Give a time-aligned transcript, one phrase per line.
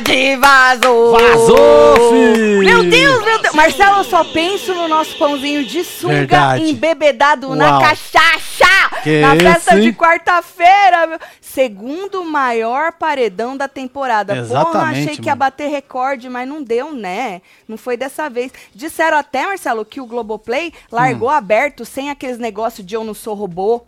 [0.00, 1.12] Jade vazou!
[1.12, 2.58] Vazou, filho!
[2.60, 3.54] Meu Deus, meu Deus!
[3.54, 6.70] Marcelo, eu só penso no nosso pãozinho de sunga Verdade.
[6.70, 7.80] embebedado na Uau.
[7.82, 9.00] cachaça!
[9.02, 9.92] Que na festa de hein?
[9.94, 11.06] quarta-feira!
[11.06, 11.18] meu.
[11.40, 14.34] Segundo maior paredão da temporada.
[14.34, 17.42] Porra, Exatamente, achei que ia bater recorde, mas não deu, né?
[17.68, 18.52] Não foi dessa vez.
[18.74, 21.32] Disseram até, Marcelo, que o Globoplay largou Hum.
[21.32, 23.82] aberto sem aqueles negócios de eu não sou robô.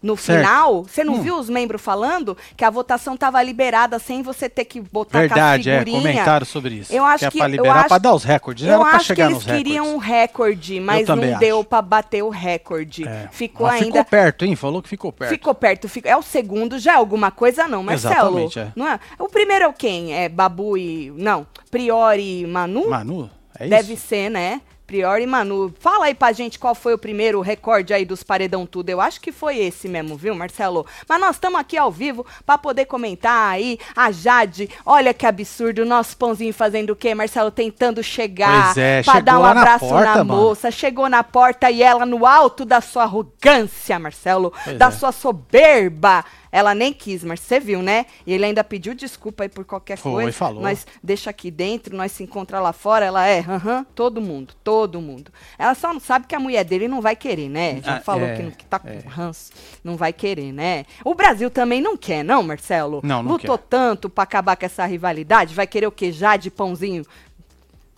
[0.00, 0.38] No Certo.
[0.46, 1.22] final, você não Hum.
[1.22, 5.68] viu os membros falando que a votação tava liberada sem você ter que botar Verdade,
[5.70, 6.00] é, figurinha?
[6.12, 6.92] comentaram sobre isso.
[6.92, 8.78] Eu acho que é que- pra eu liberar, acho- pra dar os recordes, Eu era
[8.80, 9.64] pra acho que chegar eles nos recordes.
[9.64, 11.68] queriam um recorde, mas não também deu acho.
[11.68, 13.08] pra bater o recorde.
[13.08, 13.28] É.
[13.32, 13.86] Ficou Mas ainda.
[13.86, 14.54] Ficou perto, hein?
[14.54, 15.30] Falou que ficou perto.
[15.30, 18.38] Ficou perto, fico- é o segundo, já é alguma coisa não, Marcelo.
[18.38, 18.68] Exatamente, é.
[18.76, 19.00] Não é?
[19.18, 20.14] O primeiro é o quem?
[20.14, 21.12] É Babu e...
[21.16, 22.88] Não, Priori e Manu?
[22.88, 23.70] Manu, é isso?
[23.70, 24.60] Deve ser, né?
[24.88, 25.70] Priori e Manu.
[25.78, 28.88] Fala aí pra gente qual foi o primeiro recorde aí dos paredão tudo.
[28.88, 30.86] Eu acho que foi esse mesmo, viu, Marcelo?
[31.06, 33.78] Mas nós estamos aqui ao vivo pra poder comentar aí.
[33.94, 37.50] A Jade, olha que absurdo, o nosso pãozinho fazendo o quê, Marcelo?
[37.50, 40.70] Tentando chegar Pois é, pra dar um lá na abraço porta, na moça.
[40.70, 44.90] Chegou na porta e ela no alto da sua arrogância, Marcelo, Pois da é.
[44.90, 46.24] sua soberba.
[46.50, 48.06] Ela nem quis, mas você viu, né?
[48.26, 50.36] E ele ainda pediu desculpa aí por qualquer Foi, coisa.
[50.36, 50.62] falou.
[50.62, 53.04] Nós deixa aqui dentro, nós se encontra lá fora.
[53.04, 55.30] Ela é, aham, todo mundo, todo mundo.
[55.58, 57.80] Ela só não sabe que a mulher dele não vai querer, né?
[57.82, 58.98] Já Ah, falou é, que, não- que tá com é.
[59.06, 59.50] ranço,
[59.84, 60.84] não vai querer, né?
[61.04, 63.00] O Brasil também não quer, não, Marcelo?
[63.02, 63.64] Não, não Lutou quer.
[63.68, 66.10] tanto pra acabar com essa rivalidade, vai querer o quê?
[66.12, 67.04] Jade, pãozinho?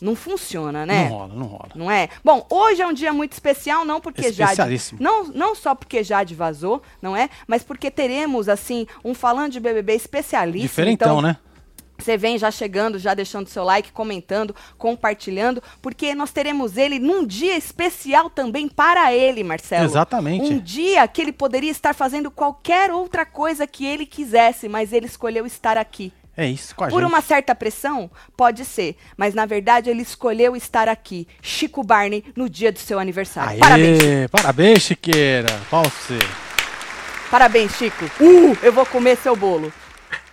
[0.00, 1.04] Não funciona, né?
[1.04, 1.70] Não rola, não rola.
[1.74, 2.08] Não é?
[2.24, 4.60] Bom, hoje é um dia muito especial, não porque Jade.
[4.98, 7.28] Não, não só porque Jade vazou, não é?
[7.46, 10.66] Mas porque teremos, assim, um falando de BBB especialista.
[10.66, 11.36] Diferentão, então, né?
[12.00, 17.26] Você vem já chegando, já deixando seu like, comentando, compartilhando, porque nós teremos ele num
[17.26, 19.84] dia especial também para ele, Marcelo.
[19.84, 20.52] Exatamente.
[20.52, 25.06] Um dia que ele poderia estar fazendo qualquer outra coisa que ele quisesse, mas ele
[25.06, 26.12] escolheu estar aqui.
[26.40, 27.10] É isso, com a Por gente.
[27.12, 28.10] uma certa pressão?
[28.34, 28.96] Pode ser.
[29.14, 33.50] Mas na verdade ele escolheu estar aqui, Chico Barney, no dia do seu aniversário.
[33.52, 34.30] Aê, Parabéns.
[34.30, 35.60] Parabéns, Chiqueira.
[35.68, 36.18] Qual você?
[37.30, 38.06] Parabéns, Chico.
[38.18, 39.70] Uh, eu vou comer seu bolo.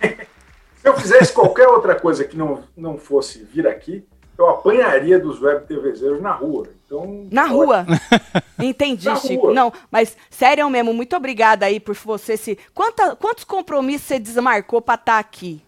[0.00, 4.02] Se eu fizesse qualquer outra coisa que não, não fosse vir aqui,
[4.38, 6.68] eu apanharia dos web TVzeiros na rua.
[6.86, 7.84] Então, Na rua.
[8.58, 9.46] Entendi, Na Chico.
[9.48, 9.54] rua.
[9.54, 12.56] Não, mas sério mesmo, muito obrigada aí por você se.
[12.72, 15.60] Quanta, quantos compromissos você desmarcou pra estar aqui?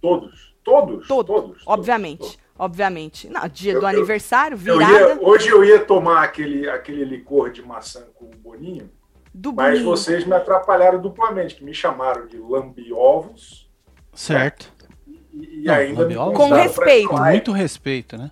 [0.00, 1.26] Todos, todos, Todos.
[1.36, 1.62] todos.
[1.66, 2.18] obviamente.
[2.20, 2.38] todos.
[2.60, 3.28] Obviamente.
[3.28, 7.04] Não, dia Eu- do eu- aniversário, Eu virada ia- hoje eu ia tomar aquele, aquele
[7.04, 8.90] licor de maçã com boninho,
[9.32, 9.84] do mas bolinho.
[9.84, 13.68] vocês me atrapalharam duplamente, que me chamaram de lambiovos
[14.12, 14.72] Certo.
[15.32, 16.14] e, e Não, ainda?
[16.34, 17.08] Com respeito.
[17.10, 18.30] Com muito respeito, né?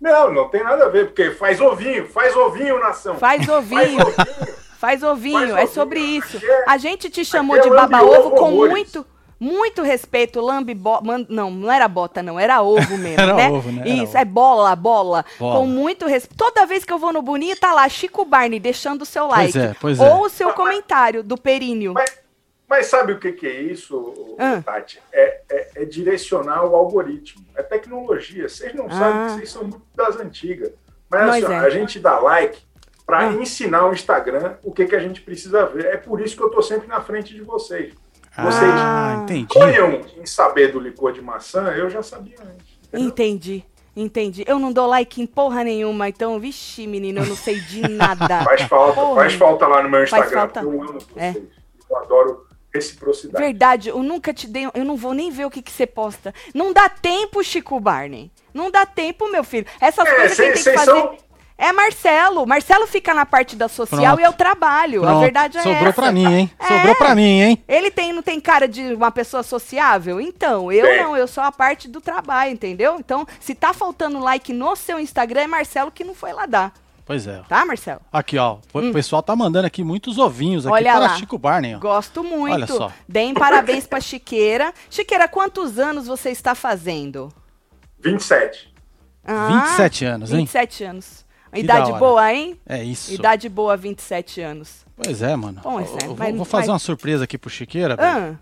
[0.00, 3.16] Não, não tem nada a ver, porque faz ovinho, faz ovinho, nação.
[3.16, 3.98] Faz ovinho.
[3.98, 4.58] Faz ovinho.
[4.78, 5.68] Faz ovinho, Faz é ovinho.
[5.68, 6.38] sobre isso.
[6.42, 9.04] É- A gente te chamou aqui é de baba-ovo com muito,
[9.40, 10.40] muito respeito.
[10.40, 11.00] Lambe bo...
[11.02, 13.48] man- Não, não era bota, não, era ovo mesmo, Era né?
[13.50, 13.80] ovo, né?
[13.82, 14.18] Era Isso, ovo.
[14.18, 15.56] é bola, bola, Bola.
[15.60, 16.36] Com muito respeito.
[16.36, 19.54] Toda vez que eu vou no Boninho, tá lá Chico Barney deixando o seu Pois
[19.54, 19.58] like.
[19.58, 20.12] é, pois é.
[20.14, 21.92] Ou o seu comentário do períneo.
[21.94, 22.18] Mas,
[22.68, 24.60] mas sabe o que, que é isso, Ah.
[24.64, 25.00] Tati?
[25.12, 27.44] É, é- é direcionar o algoritmo.
[27.56, 28.48] É tecnologia.
[28.48, 29.26] Vocês não sabem Ah.
[29.26, 30.70] que vocês são muito das antigas.
[31.10, 31.58] Mas assim, é.
[31.58, 32.58] a gente dá like
[33.06, 33.32] para Ah.
[33.32, 35.86] ensinar o Instagram o que, que a gente precisa ver.
[35.86, 37.94] É por isso que eu tô sempre na frente de vocês.
[38.42, 39.52] Vocês Ah, entendi.
[39.52, 42.66] sonham em saber do licor de maçã, eu já sabia antes.
[42.88, 43.08] entendeu?
[43.08, 43.64] Entendi.
[43.96, 44.44] Entendi.
[44.46, 48.44] Eu não dou like em porra nenhuma, então, vixi, menino, eu não sei de nada.
[48.44, 49.14] Faz falta, Porra.
[49.22, 50.40] faz falta lá no meu Faz Instagram.
[50.52, 50.60] falta.
[50.60, 51.16] Eu amo vocês.
[51.16, 51.34] É.
[51.90, 53.42] Eu adoro reciprocidade.
[53.44, 54.68] Verdade, eu nunca te dei.
[54.72, 56.32] Eu não vou nem ver o que, que você posta.
[56.54, 58.30] Não dá tempo, Chico Barney.
[58.54, 59.66] Não dá tempo, meu filho.
[59.80, 60.90] Essas É, coisas quem cês- tem que fazer.
[60.92, 61.16] são-
[61.60, 62.46] É Marcelo.
[62.46, 64.20] Marcelo fica na parte da social Pronto.
[64.20, 65.02] e eu trabalho.
[65.02, 65.92] A Pronto, verdade é Sobrou essa.
[65.92, 66.50] pra mim, hein?
[66.56, 66.66] É.
[66.68, 67.64] Sobrou pra mim, hein?
[67.66, 70.20] Ele tem, não tem cara de uma pessoa sociável?
[70.20, 72.96] Então, eu não, eu sou a parte do trabalho, entendeu?
[73.00, 76.72] Então, se tá faltando like no seu Instagram, é Marcelo que não foi lá dar.
[77.04, 77.40] Pois é.
[77.48, 78.02] Tá, Marcelo?
[78.12, 78.58] Aqui, ó.
[78.72, 80.76] O pessoal tá mandando aqui muitos ovinhos aqui Hum.
[80.76, 81.16] Olha para lá.
[81.16, 81.78] Chico Barney, ó.
[81.80, 82.52] Gosto muito.
[82.54, 82.92] Olha só.
[83.08, 84.72] Deem parabéns pra Chiqueira.
[84.88, 87.32] Chiqueira, quantos anos você está fazendo?
[87.98, 88.72] 27.
[89.24, 90.36] Ah, 27 anos, hein?
[90.40, 91.26] 27 anos.
[91.52, 92.58] Que Idade boa, hein?
[92.66, 93.12] É isso.
[93.12, 94.86] Idade boa, 27 anos.
[94.96, 95.60] Pois é, mano.
[95.62, 97.96] Bom, isso é, eu vou, mas- vou fazer mas- uma surpresa aqui pro Chiqueira.
[97.98, 98.34] Ah,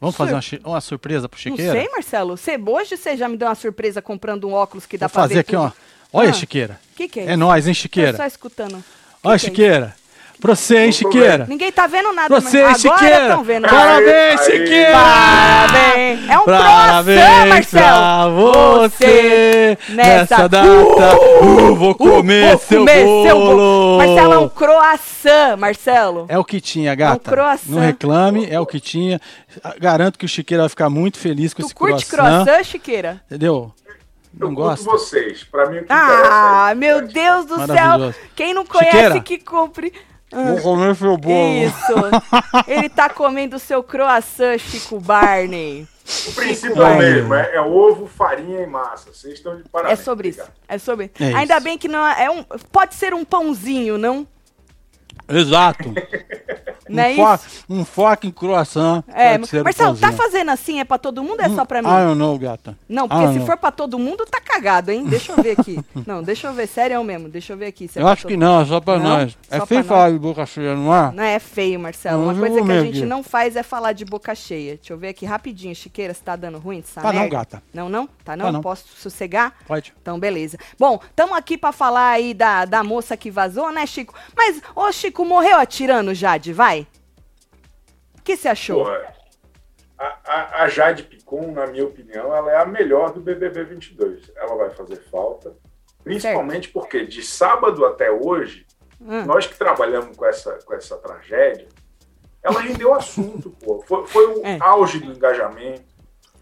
[0.00, 1.72] Vamos fazer sur- uma, chi- uma surpresa pro não Chiqueira?
[1.80, 2.36] sei, Marcelo.
[2.36, 5.22] Você, hoje você já me deu uma surpresa comprando um óculos que dá Vou pra
[5.22, 5.62] fazer ver aqui, tudo.
[5.64, 5.72] ó.
[6.18, 6.80] Olha, Ah, Chiqueira.
[6.96, 8.16] que que é É nóis, hein, Tô Chiqueira?
[8.16, 8.82] só escutando.
[9.24, 9.96] Olha, que que é Chiqueira.
[10.42, 11.46] Pra você, hein, Chiqueira?
[11.48, 13.22] Ninguém tá vendo nada, Pra mas você, agora Chiqueira?
[13.22, 13.68] estão vendo.
[13.68, 14.44] Parabéns, aê.
[14.58, 14.92] Chiqueira!
[14.92, 16.28] Parabéns!
[16.28, 18.52] É um Parabéns croissant, Marcelo!
[18.52, 21.16] pra você nessa- nessa data.
[21.42, 23.56] Uh, vou comer vou seu comer seu bolo.
[23.56, 23.98] bolo.
[23.98, 26.26] Marcelo, é um croissant, Marcelo.
[26.28, 27.30] É o que tinha, gata.
[27.30, 27.68] croissant.
[27.70, 29.20] Não reclame, é o que tinha.
[29.78, 32.44] Garanto que o Chiqueira vai ficar muito feliz com tu esse curte croissant.
[32.44, 33.20] croissant, Chiqueira?
[33.26, 33.72] Entendeu?
[34.40, 34.90] Eu Não curto gosta?
[34.90, 35.44] vocês.
[35.44, 37.06] Pra mim, o que Ah, é meu.
[37.06, 38.12] Deus do céu!
[38.34, 39.20] Quem não conhece Chiqueira.
[39.20, 39.92] que compre.
[40.32, 41.52] Vou comer seu bolo.
[41.64, 42.66] Isso!
[42.66, 45.86] Ele tá comendo o seu croissant, Chico Barney.
[46.28, 49.12] O princípio é o mesmo, é, é ovo, farinha e massa.
[49.12, 50.00] Vocês estão de É parabéns.
[50.00, 50.42] sobre isso.
[50.68, 51.64] É sobre É Ainda isso.
[51.64, 52.42] bem que não é, é um.
[52.72, 54.26] Pode ser um pãozinho, não?
[55.28, 55.92] Exato.
[56.88, 57.64] Não é um, fo isso?
[57.68, 59.04] um fucking croissant.
[59.08, 60.80] É, Marcelo, tá fazendo assim?
[60.80, 61.88] É pra todo mundo ou é só pra mim?
[61.90, 62.76] Ah, eu não, gata.
[62.88, 63.46] Não, porque Ah, se não.
[63.46, 65.04] for pra todo mundo, tá cagado, hein?
[65.04, 65.78] Deixa eu ver aqui.
[66.06, 67.28] não, deixa eu ver, sério mesmo.
[67.28, 67.88] Deixa eu ver aqui.
[67.94, 69.04] é Eu acho que não, é só pra Não?
[69.18, 69.36] nós.
[69.48, 69.86] Só É feio nós.
[69.88, 71.12] falar de boca cheia, não é?
[71.12, 72.18] Não é feio, Marcelo.
[72.18, 73.06] Não, Uma coisa que a gente aqui.
[73.06, 74.76] não faz é falar de boca cheia.
[74.76, 77.36] Deixa eu ver aqui rapidinho, Chiqueira, se tá dando ruim essa Tá não, merda.
[77.36, 77.62] gata.
[77.72, 78.06] Não, não?
[78.24, 78.46] Tá não?
[78.46, 78.60] Tá não.
[78.60, 79.54] Posso sossegar?
[79.66, 79.92] Pode.
[80.02, 80.58] Então, beleza.
[80.78, 84.14] Bom, estamos aqui pra falar aí da, da moça que vazou, né, Chico?
[84.36, 86.81] Mas, ô, Chico, morreu atirando, Jade, vai?
[88.22, 88.84] O que você achou?
[88.84, 89.12] Porra,
[89.98, 94.30] a, a, a Jade Picon, na minha opinião, ela é a melhor do BBB 22.
[94.36, 95.52] Ela vai fazer falta,
[96.04, 98.64] principalmente porque de sábado até hoje,
[99.00, 99.24] Hum.
[99.26, 101.66] nós que trabalhamos com essa, com essa tragédia,
[102.40, 103.82] ela rendeu assunto, pô.
[103.84, 104.58] Foi, foi o É.
[104.60, 105.82] auge do engajamento,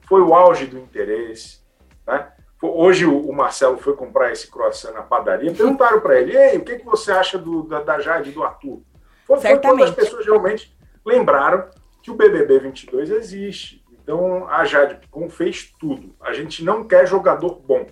[0.06, 1.60] foi o auge do interesse,
[2.06, 2.30] né?
[2.62, 6.76] Hoje o, Marcelo foi comprar esse croissant na padaria, perguntaram para ele, ei, o que,
[6.80, 8.82] que você acha do, da, da Jade e do Arthur?
[9.26, 11.68] Foi, foi quando as pessoas realmente lembraram
[12.02, 13.84] que o BBB 22 existe.
[14.02, 16.14] Então a Jade Picon fez tudo.
[16.20, 17.86] A gente não quer jogador bom,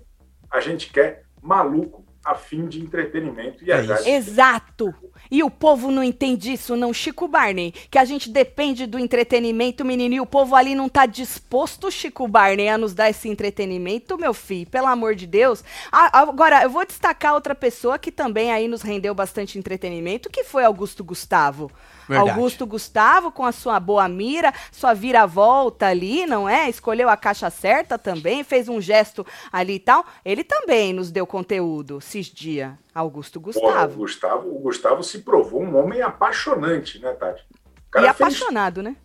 [0.51, 3.65] a gente quer maluco a fim de entretenimento.
[3.65, 4.95] E a É Jade Exato.
[5.31, 7.73] E o povo não entende isso, não, Chico Barney.
[7.91, 10.15] Que a gente depende do entretenimento, menino.
[10.15, 14.35] E o povo ali não tá disposto, Chico Barney, a nos dar esse entretenimento, meu
[14.35, 14.69] filho.
[14.69, 15.65] Pelo amor de Deus.
[15.91, 20.65] Agora, eu vou destacar outra pessoa que também aí nos rendeu bastante entretenimento, que foi
[20.65, 21.71] Augusto Gustavo.
[22.09, 22.31] Verdade.
[22.31, 26.69] Augusto Gustavo, com a sua boa mira, sua vira-volta ali, não é?
[26.71, 30.05] Escolheu a caixa certa também, fez um gesto ali e tal.
[30.25, 32.73] Ele também nos deu conteúdo esses dias.
[32.95, 33.97] Augusto Porra, o Gustavo.
[33.99, 37.45] Gustavo, o Gustavo se provou um homem apaixonante, né, Tati?
[37.97, 38.97] E fez, apaixonado, né?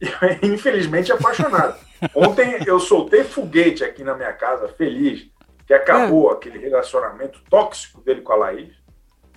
[0.42, 1.78] infelizmente apaixonado.
[2.14, 5.26] Ontem eu soltei foguete aqui na minha casa, feliz,
[5.66, 6.34] que acabou Ah.
[6.34, 8.74] aquele relacionamento tóxico dele com a Laís.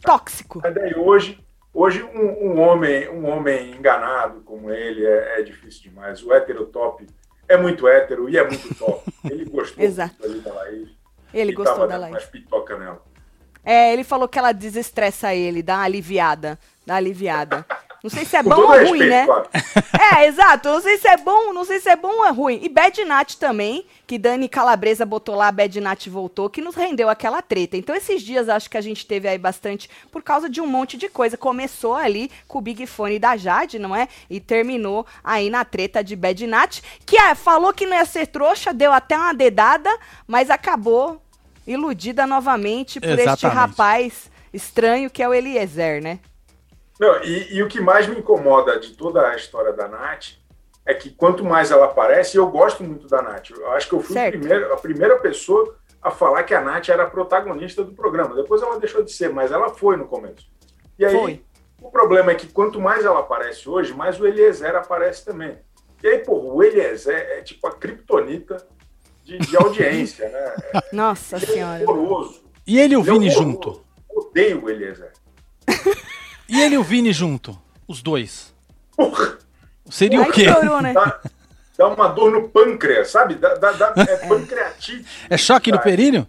[0.01, 0.59] Tóxico.
[0.61, 1.39] Mas daí hoje,
[1.77, 6.23] hoje um, um homem, um homem enganado como ele é, é difícil demais.
[6.23, 7.05] O hétero top
[7.47, 9.03] é muito hétero e é muito top.
[9.29, 10.89] Ele gostou ali da Laís.
[11.33, 12.25] Ele e gostou da Laís.
[12.25, 13.01] pitoca nela.
[13.63, 16.57] É, ele falou que ela desestressa ele, dá uma aliviada.
[16.85, 17.65] Dá uma aliviada.
[18.03, 19.25] Não sei se é Com bom ou respeito, ruim, né?
[19.25, 19.47] claro.
[20.17, 20.69] É, exato.
[20.69, 22.59] Não sei se é bom, não sei se é bom ou é ruim.
[22.61, 26.75] E Bad Nat também, que Dani Calabresa botou lá, a Bad Nat voltou, que nos
[26.75, 27.75] rendeu aquela treta.
[27.75, 30.97] Então, esses dias acho que a gente teve aí bastante por causa de um monte
[30.97, 31.35] de coisa.
[31.37, 34.07] Começou ali com o Big Fone da Jade, não é?
[34.29, 38.27] E terminou aí na treta de Bad Nat, que ah, falou que não ia ser
[38.27, 39.89] trouxa, deu até uma dedada,
[40.25, 41.21] mas acabou
[41.65, 43.57] iludida novamente por este Exatamente.
[43.57, 46.19] rapaz estranho que é o Eliezer, né?
[46.99, 50.29] Não, e, e o que mais me incomoda de toda a história da Nath
[50.85, 53.49] é que quanto mais ela aparece, e eu gosto muito da Nath.
[53.51, 57.03] Eu acho que eu fui primeiro- a primeira pessoa a falar que a Nath era
[57.03, 58.35] a protagonista do programa.
[58.35, 60.47] Depois ela deixou de ser, mas ela foi no começo.
[60.97, 61.43] E aí, Foi.
[61.81, 65.57] o problema é que quanto mais ela aparece hoje, mais o Eliezer aparece também.
[66.01, 68.57] E aí, porra, o Eliezer é tipo a criptonita
[69.23, 70.55] de, de audiência, né?
[70.93, 71.83] Nossa Ele é senhora.
[71.83, 72.43] horroroso.
[72.65, 73.83] E ele e o é Vini junto?
[74.09, 75.11] Odeio o Eliezer.
[76.49, 77.57] E ele e o Vini junto?
[77.87, 78.53] Os dois.
[78.95, 79.37] Porra!
[79.89, 80.45] Seria Aí o quê?
[80.81, 80.93] né?
[80.93, 81.19] dá,
[81.77, 83.35] dá uma dor no pâncreas, sabe?
[83.35, 85.05] Dá, dá, dá- é pancreatite.
[85.29, 86.27] É choque no Cara, períneo?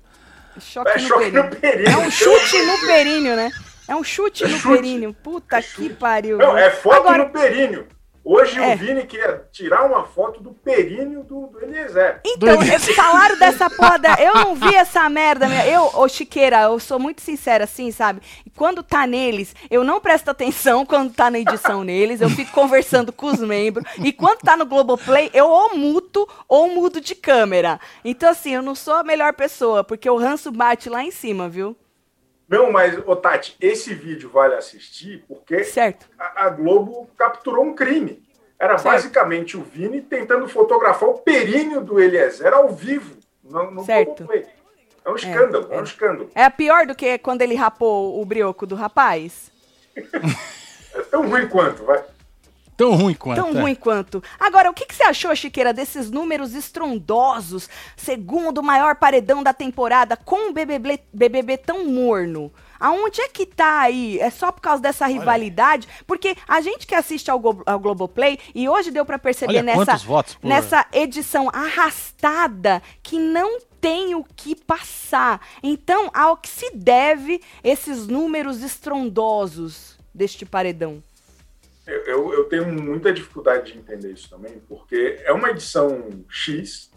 [0.61, 1.43] Choque, É no, choque períneo.
[1.45, 1.89] no períneo.
[1.91, 3.51] É um chute no períneo, né?
[3.89, 4.75] É um chute É no chute.
[4.83, 5.15] períneo.
[5.15, 6.37] Puta É que pariu.
[6.39, 7.87] Não, é foto Agora, no períneo.
[8.31, 8.75] Hoje É.
[8.75, 12.21] o Vini queria tirar uma foto do períneo do, do Eliezer.
[12.27, 13.99] Então, eles falaram dessa porra.
[13.99, 15.49] da- Eu não vi essa merda.
[15.49, 15.61] meu.
[15.65, 18.21] Eu, ô Chiqueira, eu sou muito sincera assim, sabe?
[18.45, 22.21] E Quando tá neles, eu não presto atenção quando tá na edição neles.
[22.21, 23.87] Eu fico conversando com os membros.
[24.05, 27.81] E quando tá no Globoplay, eu ou muto ou mudo de câmera.
[28.05, 31.49] Então, assim, eu não sou a melhor pessoa, porque o ranço bate lá em cima,
[31.49, 31.75] viu?
[32.49, 36.09] Não, mas, ô Tati, esse vídeo vale assistir porque Certo.
[36.19, 38.23] a, a Globo capturou um crime.
[38.59, 38.93] Era Certo.
[38.95, 44.27] basicamente o Vini tentando fotografar o períneo do Eliezer ao vivo no, no Certo.
[45.05, 45.81] É um escândalo, é, é.
[45.81, 46.31] um escândalo.
[46.35, 49.53] É pior do que quando ele rapou o brioco do rapaz?
[51.11, 52.03] tão ruim quanto, vai.
[52.79, 53.43] Tão ruim quanto.
[53.43, 53.61] Tão é.
[53.61, 54.23] ruim quanto.
[54.39, 60.17] Agora, o que, que você achou, Chiqueira, desses números estrondosos, segundo maior paredão da temporada,
[60.17, 62.53] com o BBB, BBB tão morno?
[62.79, 64.21] Aonde é que tá aí?
[64.21, 65.89] É só por causa dessa rivalidade?
[66.07, 69.63] Porque a gente que assiste ao, Glo ao Globoplay, e hoje deu pra perceber Olha
[69.65, 75.41] nessa, por- nessa edição arrastada que não tem o que passar.
[75.65, 81.03] Então, ao que se deve esses números estrondosos deste paredão?
[81.89, 86.91] Eu, eu, tenho muita dificuldade de entender isso também, porque é uma edição X,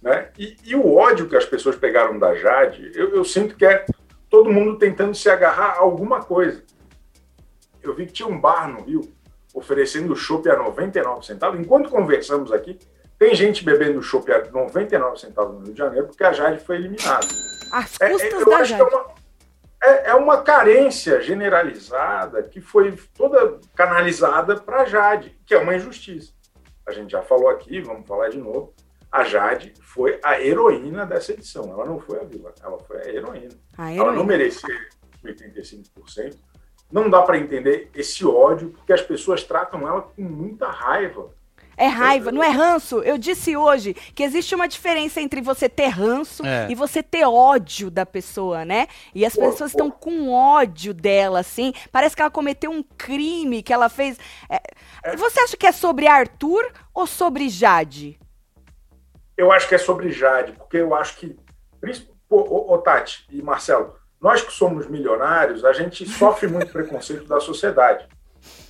[0.00, 0.30] né?
[0.38, 3.84] E, e o ódio que as pessoas pegaram da Jade, eu, eu sinto que é
[4.30, 6.62] todo mundo tentando se agarrar a alguma coisa.
[7.82, 9.02] Eu vi que tinha um bar no Rio
[9.54, 11.60] oferecendo chopp a 99 centavos.
[11.60, 12.78] Enquanto conversamos aqui,
[13.18, 16.76] tem gente bebendo chopp a 99 centavos no Rio de Janeiro porque a Jade foi
[16.76, 17.26] eliminada.
[17.70, 18.94] As É, é, custas eu da acho que Jade.
[18.94, 19.06] é uma,
[19.84, 25.74] é, é uma carência generalizada que foi toda canalizada para a Jade, que é uma
[25.74, 26.32] injustiça.
[26.86, 28.74] A gente já falou aqui, vamos falar de novo.
[29.10, 31.70] A Jade foi a heroína dessa edição.
[31.70, 33.54] Ela não foi a vilã, ela foi a heroína.
[33.78, 34.24] A Ela não heroína.
[34.24, 34.88] merecia
[35.24, 36.36] 85%.
[36.90, 41.30] Não dá para entender esse ódio, porque as pessoas tratam ela com muita raiva.
[41.76, 43.00] É raiva, não é ranço.
[43.02, 46.66] Eu disse hoje que existe uma diferença entre você ter ranço É.
[46.70, 48.86] e você ter ódio da pessoa, né?
[49.14, 51.72] E as pessoas estão com ódio dela, assim.
[51.90, 54.18] Parece que ela cometeu um crime que ela fez.
[54.48, 58.18] É, Você acha que é sobre Arthur ou sobre Jade?
[59.36, 61.36] Eu acho que é sobre Jade, porque eu acho que.
[62.30, 68.06] ô, Tati e Marcelo, nós que somos milionários, a gente sofre muito preconceito da sociedade.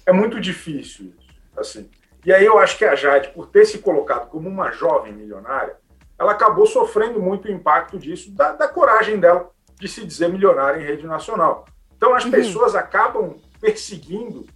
[0.06, 1.34] É muito difícil isso.
[1.56, 1.90] Assim.
[2.25, 5.76] E aí eu acho que a Jade, por ter se colocado como uma jovem milionária,
[6.19, 10.81] ela acabou sofrendo muito o impacto disso, da, da coragem dela de se dizer milionária
[10.81, 11.66] em rede nacional.
[11.97, 12.31] Então as Uhum.
[12.31, 14.47] pessoas acabam perseguindo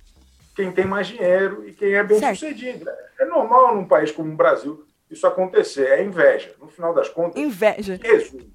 [0.55, 2.39] quem tem mais dinheiro e quem é bem Certo.
[2.39, 2.89] sucedido.
[3.19, 6.55] É normal num país como o Brasil isso acontecer, é inveja.
[6.61, 7.99] No final das contas, Inveja.
[8.03, 8.51] resumo,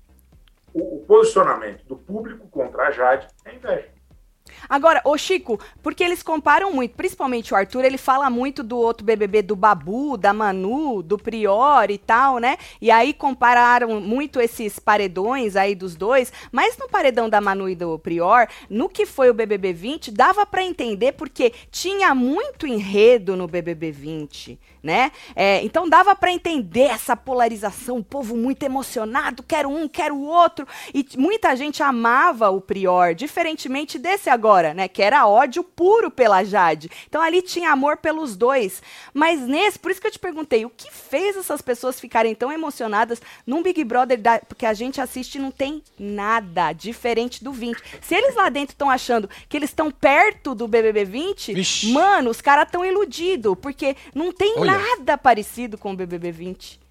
[0.73, 3.89] o, o posicionamento do público contra a Jade é inveja.
[4.69, 9.05] Agora, ô Chico, porque eles comparam muito, principalmente o Arthur, ele fala muito do outro
[9.05, 12.57] BBB do Babu, da Manu, do Prior e tal, né?
[12.81, 17.75] E aí compararam muito esses paredões aí dos dois, mas no paredão da Manu e
[17.75, 23.35] do Prior, no que foi o BBB 20, dava pra entender porque tinha muito enredo
[23.35, 25.11] no BBB 20, né?
[25.35, 30.25] É, então dava pra entender essa polarização, o povo muito emocionado, quero um, quero o
[30.25, 34.87] outro, e muita gente amava o Prior, diferentemente desse agora, né?
[34.87, 36.89] Que era ódio puro pela Jade.
[37.07, 38.83] Então ali tinha amor pelos dois.
[39.13, 42.51] Mas nesse, por isso que eu te perguntei, o que fez essas pessoas ficarem tão
[42.51, 47.51] emocionadas num Big Brother da, porque a gente assiste e não tem nada diferente do
[47.51, 47.81] 20.
[48.01, 51.91] Se eles lá dentro estão achando que eles estão perto do BBB 20, Vixe.
[51.91, 54.77] mano, os caras estão iludidos, porque não tem Olha.
[54.77, 56.83] nada parecido com o BBB 20.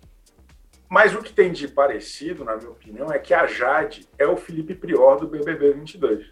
[0.88, 4.37] Mas o que tem de parecido, na minha opinião, é que a Jade é o
[4.37, 6.26] Felipe Prior do BBB 22.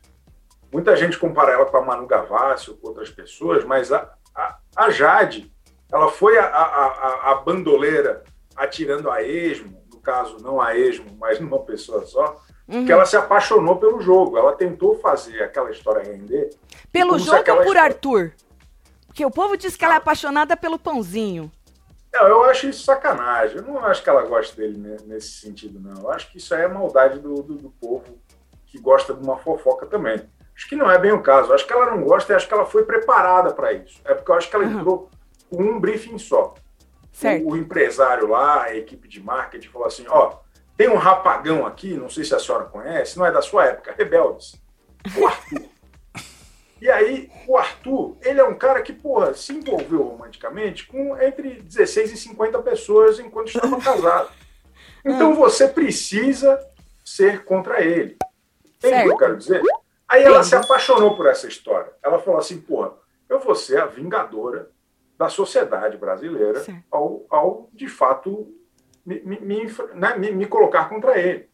[0.72, 4.58] Muita gente compara ela com a Manu Gavassi ou com outras pessoas, mas a, a,
[4.76, 5.52] a Jade,
[5.92, 8.22] ela foi a, a, a, bandoleira
[8.56, 12.86] atirando a esmo, no caso, não a esmo, mas numa pessoa só, Uhum.
[12.86, 14.38] que ela se apaixonou pelo jogo.
[14.38, 16.50] Ela tentou fazer aquela história render.
[16.92, 18.32] Pelo jogo ou por história- Arthur?
[19.08, 21.50] Porque o povo diz que ela é apaixonada pelo pãozinho.
[22.12, 23.56] Não, eu acho isso sacanagem.
[23.56, 26.02] Eu não acho que ela goste dele né, nesse sentido, não.
[26.02, 28.04] Eu acho que isso aí é maldade do, do, do povo
[28.66, 30.20] que gosta de uma fofoca também.
[30.60, 31.54] Acho que não é bem o caso.
[31.54, 33.98] Acho que ela não gosta e acho que ela foi preparada para isso.
[34.04, 34.78] É porque eu acho que ela Aham.
[34.78, 35.10] entrou
[35.48, 36.52] com um briefing só.
[37.10, 37.46] Certo.
[37.46, 40.36] O, o empresário lá, a equipe de marketing, falou assim: ó,
[40.76, 43.94] tem um rapagão aqui, não sei se a senhora conhece, não é da sua época,
[43.96, 44.60] Rebeldes.
[45.16, 45.62] O Arthur.
[46.78, 51.62] E aí, o Arthur, ele é um cara que, porra, se envolveu romanticamente com entre
[51.62, 54.28] 16 e 50 pessoas enquanto estava casado.
[55.02, 56.62] Então você precisa
[57.02, 58.18] ser contra ele.
[58.76, 59.62] Entende o que eu quero dizer?
[60.10, 61.92] Aí ela se apaixonou por essa história.
[62.02, 62.92] Ela falou assim, porra,
[63.28, 64.68] eu vou ser a vingadora
[65.16, 68.52] da sociedade brasileira ao, ao, de fato,
[69.06, 71.48] me, me, né, me- me colocar contra ele.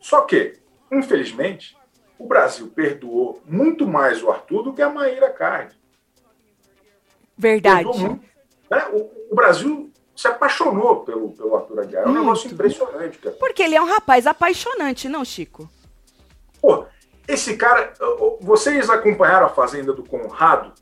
[0.00, 0.54] Só que,
[0.90, 1.76] infelizmente,
[2.18, 5.76] o Brasil perdoou muito mais o Arthur do que a Maíra Card.
[7.36, 7.84] Verdade.
[7.84, 8.24] Muito,
[8.70, 8.86] né?
[8.92, 12.02] o, o Brasil se apaixonou pelo, pelo Arthur Aguiar.
[12.02, 12.20] É um Muito.
[12.22, 13.36] negócio impressionante, cara.
[13.38, 15.68] Porque ele é um rapaz apaixonante, não, Chico?
[16.60, 16.86] Pô,
[17.28, 17.92] esse cara.
[18.40, 20.72] Vocês acompanharam a Fazenda do Conrado?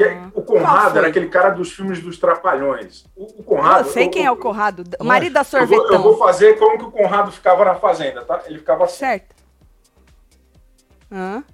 [0.00, 3.04] É- O Conrado era aquele cara dos filmes dos Trapalhões.
[3.16, 3.88] O, o Eu Conrado.
[3.90, 4.84] sei eu- quem é o Conrado.
[4.98, 5.96] O marido da Eu vou, sorvetão.
[5.96, 8.42] eu vou fazer como que o Conrado ficava na Fazenda, tá?
[8.46, 8.98] Ele ficava assim.
[8.98, 9.34] Certo.
[11.12, 11.44] Hã?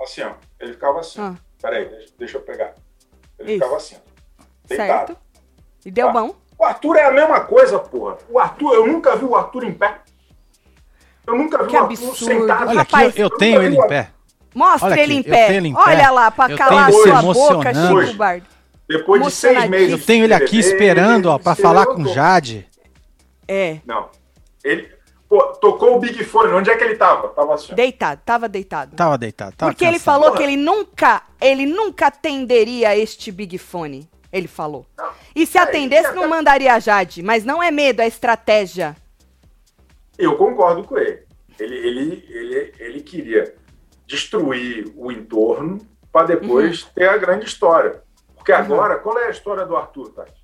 [0.00, 0.32] Assim, ó.
[0.60, 1.20] Ele ficava assim.
[1.20, 1.34] Ah.
[1.60, 2.74] Peraí, deixa, deixa eu pegar.
[3.38, 3.58] Ele Isso.
[3.62, 3.96] ficava assim.
[4.66, 5.06] Deitado.
[5.08, 5.16] Certo.
[5.84, 6.12] E deu Tá.
[6.12, 6.34] bom?
[6.58, 8.16] O Arthur é a mesma coisa, porra.
[8.30, 10.00] O Arthur, eu nunca vi o Arthur em pé.
[11.26, 12.16] Eu nunca vi Que o Arthur absurdo.
[12.16, 12.68] sentado.
[12.68, 14.10] Olha aqui, Rapaz, eu, eu tenho ele em pé.
[14.54, 15.54] Mostra Olha ele aqui, em pé.
[15.56, 16.10] ele em Olha pé.
[16.10, 17.20] lá, pra Eu calar sua ele boca,
[17.70, 18.02] emocionando.
[18.06, 18.46] Chico Bardo.
[18.88, 19.90] Depois de seis meses.
[19.92, 22.06] Eu tenho ele aqui esperando, ó, ele pra falar com.
[22.06, 22.68] Jade.
[23.48, 24.08] É, Não.
[24.62, 24.88] Ele
[25.28, 26.52] pô, tocou o Big Fone.
[26.52, 27.28] Onde é que ele tava?
[27.28, 27.74] Tava assim.
[27.74, 28.94] deitado, tava deitado.
[28.94, 30.04] Tava deitado, tava Porque ele cansado.
[30.22, 34.08] falou que ele nunca, ele nunca atenderia este Big Fone.
[34.32, 34.86] Ele falou.
[34.96, 35.08] Não.
[35.34, 37.22] E se É, atendesse, ele- não mandaria a Jade.
[37.22, 38.96] Mas não é medo, é estratégia.
[40.18, 41.22] Eu concordo com ele.
[41.58, 43.54] Ele, ele, ele, ele queria
[44.06, 45.80] destruir o entorno
[46.12, 46.88] para depois Uhum.
[46.94, 48.02] ter a grande história.
[48.36, 50.43] Porque agora, qual é a história do Arthur, Tati?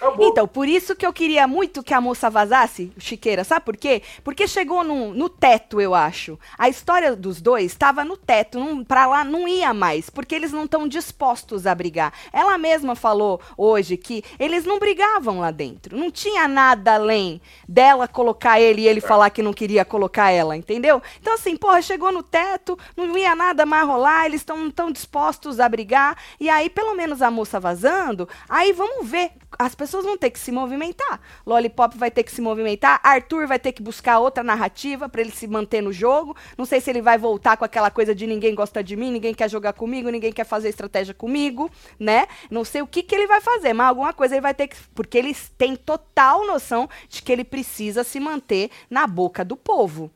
[0.00, 0.28] Acabou.
[0.28, 4.02] Então, por isso que eu queria muito que a moça vazasse, Chiqueira, sabe por quê?
[4.22, 6.38] Porque chegou no, no teto, eu acho.
[6.56, 10.52] A história dos dois estava no teto, não, pra lá não ia mais, porque eles
[10.52, 12.12] não estão dispostos a brigar.
[12.32, 15.96] Ela mesma falou hoje que eles não brigavam lá dentro.
[15.96, 20.56] Não tinha nada além dela colocar ele e ele falar que não queria colocar ela,
[20.56, 21.02] entendeu?
[21.20, 25.58] Então, assim, porra, chegou no teto, não ia nada mais rolar, eles estão tão dispostos
[25.58, 26.16] a brigar.
[26.38, 29.32] E aí, pelo menos a moça vazando, aí vamos ver.
[29.58, 31.20] As pessoas vão ter que se movimentar.
[31.44, 33.00] Lollipop vai ter que se movimentar.
[33.02, 36.36] Arthur vai ter que buscar outra narrativa pra ele se manter no jogo.
[36.56, 39.34] Não sei se ele vai voltar com aquela coisa de ninguém gosta de mim, ninguém
[39.34, 42.28] quer jogar comigo, ninguém quer fazer estratégia comigo, né?
[42.50, 44.76] Não sei o que, que ele vai fazer, mas alguma coisa ele vai ter que.
[44.94, 50.10] Porque eles têm total noção de que ele precisa se manter na boca do povo.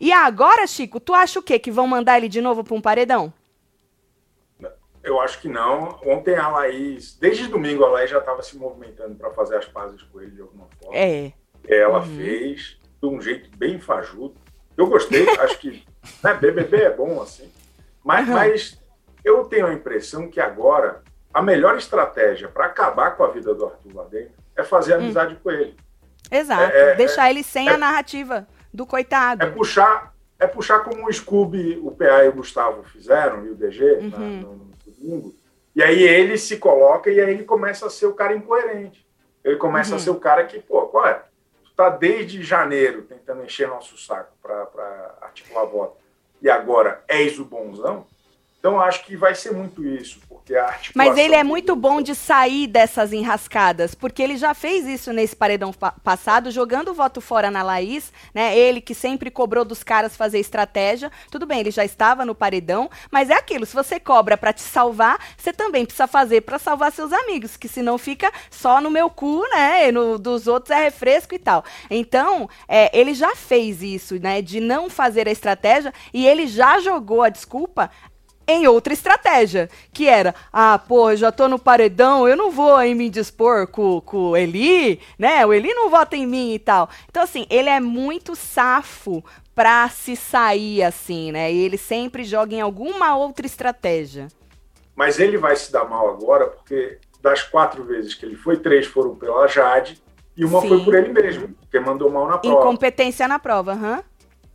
[0.00, 1.58] E agora, Chico, tu acha o quê?
[1.58, 3.32] Que vão mandar ele de novo pra um paredão?
[5.02, 5.98] Eu acho que não.
[6.04, 10.02] Ontem a Laís, desde domingo, a Laís já estava se movimentando para fazer as pazes
[10.02, 10.96] com ele de alguma forma.
[10.96, 11.32] É.
[11.66, 14.36] Ela fez de um jeito bem fajuto.
[14.76, 15.84] Eu gostei, acho que
[16.22, 17.50] né, BBB é bom assim.
[18.04, 18.34] Mas, Uhum.
[18.34, 18.82] mas
[19.24, 23.66] eu tenho a impressão que agora a melhor estratégia para acabar com a vida do
[23.66, 25.00] Arthur lá dentro é fazer Hum.
[25.00, 25.76] amizade com ele.
[26.30, 26.72] Exato.
[26.72, 29.42] É, é, Deixar ele sem é- a narrativa do coitado.
[29.44, 33.54] É puxar, é puxar como o Scooby, o PA e o Gustavo fizeram, e o
[33.54, 34.40] DG, Uhum.
[34.40, 34.69] no
[35.00, 35.34] domingo.
[35.74, 39.06] E aí ele se coloca e aí ele começa a ser o cara incoerente.
[39.44, 39.96] Ele começa Uhum.
[39.96, 41.22] a ser o cara que, pô, qual é?
[41.64, 45.96] Tu tá desde janeiro tentando encher nosso saco para articular voto.
[46.42, 48.06] E agora és o bonzão?
[48.60, 51.14] Então acho que vai ser muito isso, porque a articulação...
[51.14, 55.34] Mas ele é muito bom de sair dessas enrascadas, porque ele já fez isso nesse
[55.34, 58.54] paredão pa- passado, jogando o voto fora na Laís, né?
[58.54, 61.10] Ele que sempre cobrou dos caras fazer estratégia.
[61.30, 64.60] Tudo bem, ele já estava no paredão, mas é aquilo, se você cobra pra te
[64.60, 69.08] salvar, você também precisa fazer pra salvar seus amigos, que senão fica só no meu
[69.08, 69.88] cu, né?
[69.88, 71.64] E no dos outros é refresco e tal.
[71.88, 74.42] Então, é, ele já fez isso, né?
[74.42, 77.90] De não fazer a estratégia e ele já jogou a desculpa
[78.50, 82.74] em outra estratégia, que era, ah, pô, eu já tô no paredão, eu não vou
[82.74, 85.44] aí me dispor com, com o Eli, né?
[85.44, 86.88] O Eli não vota em mim e tal.
[87.08, 91.52] Então, assim, ele é muito safo pra se sair assim, né?
[91.52, 94.28] E ele sempre joga em alguma outra estratégia.
[94.94, 98.86] Mas ele vai se dar mal agora, porque das quatro vezes que ele foi, três
[98.86, 100.00] foram pela Jade
[100.36, 100.68] e uma Sim.
[100.68, 102.60] foi por ele mesmo, porque mandou mal na prova.
[102.60, 104.02] Incompetência na prova, aham.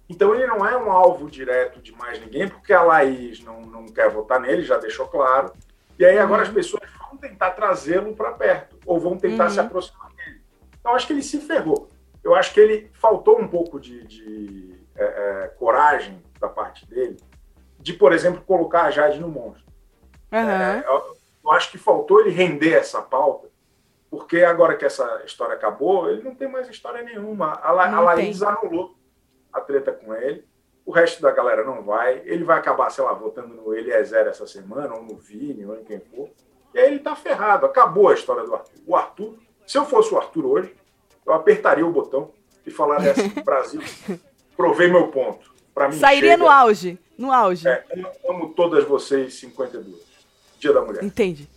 [0.08, 3.86] Então ele não é um alvo direto de mais ninguém, porque a Laís não, não
[3.88, 5.52] quer votar nele, já deixou claro.
[5.98, 6.48] E aí agora Uhum.
[6.50, 9.50] as pessoas vão tentar trazê-lo para perto, ou vão tentar Uhum.
[9.50, 10.42] se aproximar dele.
[10.80, 11.90] Então acho que ele se ferrou.
[12.24, 17.18] Eu acho que ele faltou um pouco de, de, é, é, coragem da parte dele,
[17.80, 19.66] de, por exemplo, colocar a Jade no monstro.
[20.32, 20.84] Aham.
[20.84, 21.16] É, eu,
[21.46, 23.48] eu acho que faltou ele render essa pauta,
[24.10, 27.54] porque agora que essa história acabou, ele não tem mais história nenhuma.
[27.62, 28.48] A, La, a Laís tem.
[28.48, 28.96] anulou
[29.56, 30.44] a treta com ele,
[30.86, 32.22] o resto da galera não vai.
[32.26, 35.84] Ele vai acabar, sei lá, votando no Eliezer essa semana, ou no Vini, ou em
[35.84, 36.30] quem for.
[36.74, 37.66] E aí ele tá ferrado.
[37.66, 38.80] Acabou a história do Arthur.
[38.86, 40.76] O Arthur, se eu fosse o Arthur hoje,
[41.26, 42.32] eu apertaria o botão
[42.66, 43.82] e falaria assim: Brasil,
[44.56, 45.54] provei meu ponto.
[45.74, 46.44] Pra mim, Sairia chega.
[46.44, 47.68] no auge, no auge.
[47.68, 49.96] É, amo- amo todas vocês, 52.
[50.60, 51.04] Dia da Mulher.
[51.04, 51.50] Entende?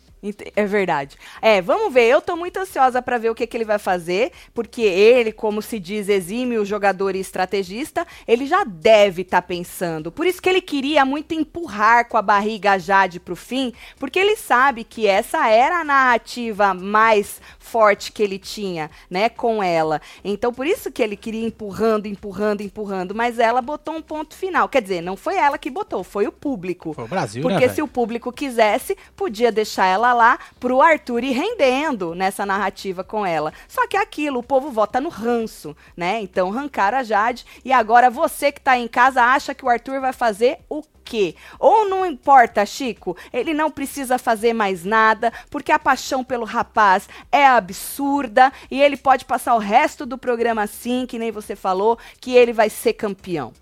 [0.57, 1.17] É verdade.
[1.41, 2.09] É, vamos ver.
[2.09, 5.63] Eu tô muito ansiosa pra ver o que, que ele vai fazer, porque ele, como
[5.63, 10.11] se diz, exímio jogador e estrategista, ele já deve estar pensando.
[10.11, 14.19] Por isso que ele queria muito empurrar com a barriga a Jade pro fim, porque
[14.19, 20.01] ele sabe que essa era a narrativa mais forte que ele tinha, né, com ela.
[20.25, 24.69] Então, por isso que ele queria empurrando, empurrando, empurrando, mas ela botou um ponto final.
[24.69, 26.95] Quer dizer, não foi ela que botou, foi o público.
[26.95, 27.75] Foi o Brasil, né, Porque velho?
[27.75, 33.25] se o público quisesse, podia deixar ela lá pro Arthur ir rendendo nessa narrativa com
[33.25, 33.53] ela.
[33.67, 36.21] Só que é aquilo, o povo vota no ranço, né?
[36.21, 40.01] Então arrancaram a Jade e agora você que tá em casa acha que o Arthur
[40.01, 41.35] vai fazer o quê?
[41.59, 47.09] Ou não importa, Chico, ele não precisa fazer mais nada, porque a paixão pelo rapaz
[47.33, 51.99] é absurda e ele pode passar o resto do programa assim, que nem você falou,
[52.21, 53.53] que ele vai ser campeão.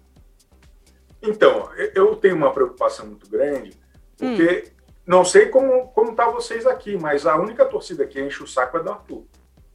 [1.22, 3.72] Então, eu tenho uma preocupação muito grande,
[4.16, 4.75] porque hum.
[5.06, 8.76] Não sei como, como tá vocês aqui, mas a única torcida que enche o saco
[8.78, 9.24] é do Arthur.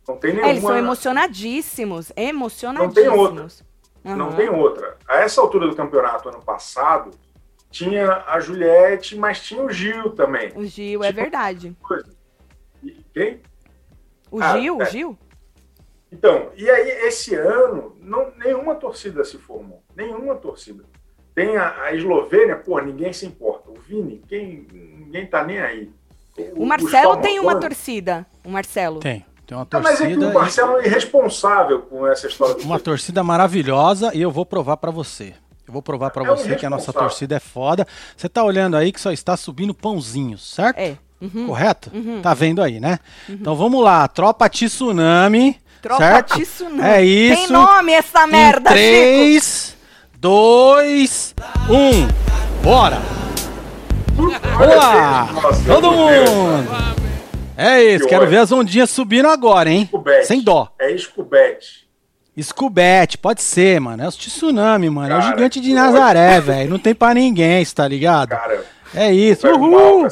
[0.08, 0.50] Não tem nenhuma.
[0.50, 2.96] É, eles são emocionadíssimos, emocionadíssimos.
[2.96, 3.48] Não tem outra.
[4.04, 4.16] Uhum.
[4.16, 4.98] Não tem outra.
[5.08, 7.12] A essa altura do campeonato, ano passado,
[7.70, 10.52] tinha a Juliette, mas tinha o Gil também.
[10.56, 11.78] O Gil, é tipo, é verdade.
[13.14, 13.42] Quem?
[14.30, 14.84] O ah, Gil, é.
[14.84, 15.18] o Gil?
[16.12, 19.82] Então, e aí esse ano, não, nenhuma torcida se formou.
[19.96, 20.84] Nenhuma torcida.
[21.34, 23.72] Tem a, a Eslovênia, pô, ninguém se importa.
[23.72, 24.68] O Vini, quem,
[25.12, 25.90] ninguém tá nem aí.
[26.38, 28.26] O, o Marcelo o tem uma torcida.
[28.44, 29.02] O Marcelo.
[29.02, 29.26] Tem.
[29.46, 29.92] Tem uma torcida.
[29.92, 32.56] mas é que o Marcelo é irresponsável com essa história.
[32.64, 35.34] Uma torcida maravilhosa e eu vou provar para você.
[35.68, 37.86] Eu vou provar para é você que a nossa torcida é foda.
[38.16, 40.78] Você tá olhando aí que só está subindo pãozinhos, certo?
[40.78, 40.98] É.
[41.20, 41.48] Uhum.
[41.48, 41.92] Correto?
[41.94, 42.22] Uhum.
[42.22, 42.98] Tá vendo aí, né?
[43.28, 43.36] Uhum.
[43.36, 45.60] Então vamos lá, Tropa Tsunami.
[45.82, 46.40] Tropa certo?
[46.40, 46.90] Tsunami.
[46.90, 47.42] É isso.
[47.42, 49.78] Tem nome essa merda, em 3,
[50.18, 51.36] 2,
[51.70, 52.64] 1.
[52.64, 53.21] Bora!
[54.30, 55.30] Vamos lá!
[55.66, 57.02] Todo mundo!
[57.58, 59.90] É isso, que quero ver as ondinhas subindo agora, hein?
[60.24, 60.70] Sem dó.
[60.80, 61.88] É Scubete.
[62.42, 64.04] Scubete, pode ser, mano.
[64.04, 65.10] É o tsunami, mano.
[65.10, 66.70] Cara, é o gigante de Nazaré, velho.
[66.70, 68.30] Não tem pra ninguém, tá ligado?
[68.30, 69.48] Cara, é isso.
[69.48, 70.08] Uhul.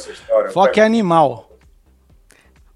[0.54, 1.50] Foque é animal.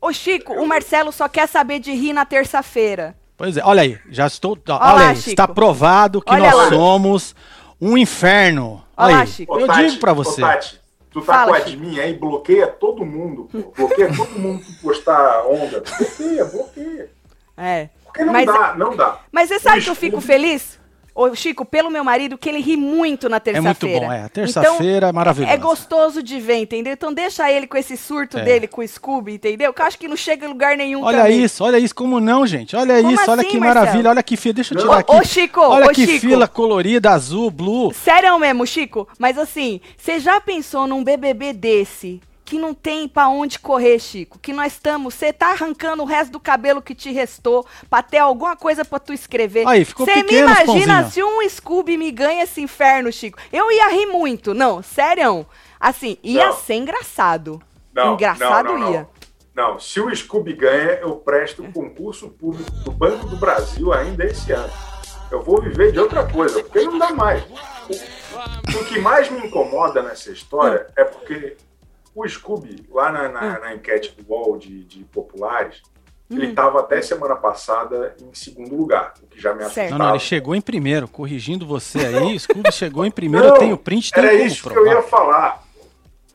[0.01, 3.15] Ô, Chico, o Marcelo só quer saber de rir na terça-feira.
[3.37, 4.57] Pois é, olha aí, já estou.
[4.67, 5.29] Olha, olha lá, aí, Chico.
[5.29, 6.69] está provado que olha nós lá.
[6.69, 7.35] somos
[7.79, 8.83] um inferno.
[8.95, 9.59] Olha, olha lá, Chico.
[9.59, 10.41] Eu digo pra você.
[10.41, 10.79] Ô, Tati,
[11.13, 13.71] Tu tá Fala, com admin aí, bloqueia todo mundo, pô.
[13.77, 15.83] Bloqueia todo mundo que postar onda.
[15.97, 17.11] Bloqueia, bloqueia.
[17.55, 17.89] É.
[18.03, 19.19] Porque não mas, dá, não dá.
[19.31, 20.79] Mas você sabe que eu fico feliz?
[21.15, 23.97] Ô, Chico, pelo meu marido, que ele ri muito na terça-feira.
[23.97, 24.29] É muito bom, é.
[24.29, 25.53] Terça-feira então, é maravilhoso.
[25.53, 26.93] É gostoso de ver, entendeu?
[26.93, 28.43] Então deixa ele com esse surto é.
[28.43, 29.71] dele com o Scooby, entendeu?
[29.71, 31.43] Que eu acho que não chega em lugar nenhum Olha também.
[31.43, 32.75] isso, olha isso, como não, gente?
[32.75, 33.85] Olha como isso, assim, olha que Marcelo?
[33.85, 34.53] maravilha, olha que fila.
[34.55, 35.15] Deixa eu tirar aqui.
[35.15, 36.19] Ô, Chico, olha ô, que Chico.
[36.21, 37.93] fila colorida, azul, blue.
[37.93, 39.07] Sério mesmo, Chico?
[39.19, 42.21] Mas assim, você já pensou num BBB desse?
[42.45, 44.37] Que não tem para onde correr, Chico.
[44.39, 48.17] Que nós estamos, você tá arrancando o resto do cabelo que te restou para ter
[48.17, 49.67] alguma coisa para tu escrever.
[49.67, 53.39] Aí, ficou Você me imagina se um Scooby me ganha esse inferno, Chico?
[53.51, 54.53] Eu ia rir muito.
[54.53, 55.45] Não, sério.
[55.79, 56.53] Assim, ia não.
[56.53, 57.61] ser engraçado.
[57.93, 59.07] Não, engraçado não, não, ia.
[59.55, 64.51] Não, se o Scooby ganha, eu presto concurso público do Banco do Brasil ainda esse
[64.51, 64.73] ano.
[65.31, 67.43] Eu vou viver de outra coisa, porque não dá mais.
[67.43, 71.55] O, o que mais me incomoda nessa história é porque
[72.15, 73.61] o Scooby, lá na, na, hum.
[73.61, 75.81] na enquete do UOL de, de populares,
[76.29, 76.35] hum.
[76.35, 79.89] ele estava até semana passada em segundo lugar, o que já me assustava.
[79.89, 83.55] Não, não, ele chegou em primeiro, corrigindo você aí, o Scooby chegou em primeiro, não,
[83.55, 84.81] eu tenho print, tem Era isso provar.
[84.81, 85.63] que eu ia falar.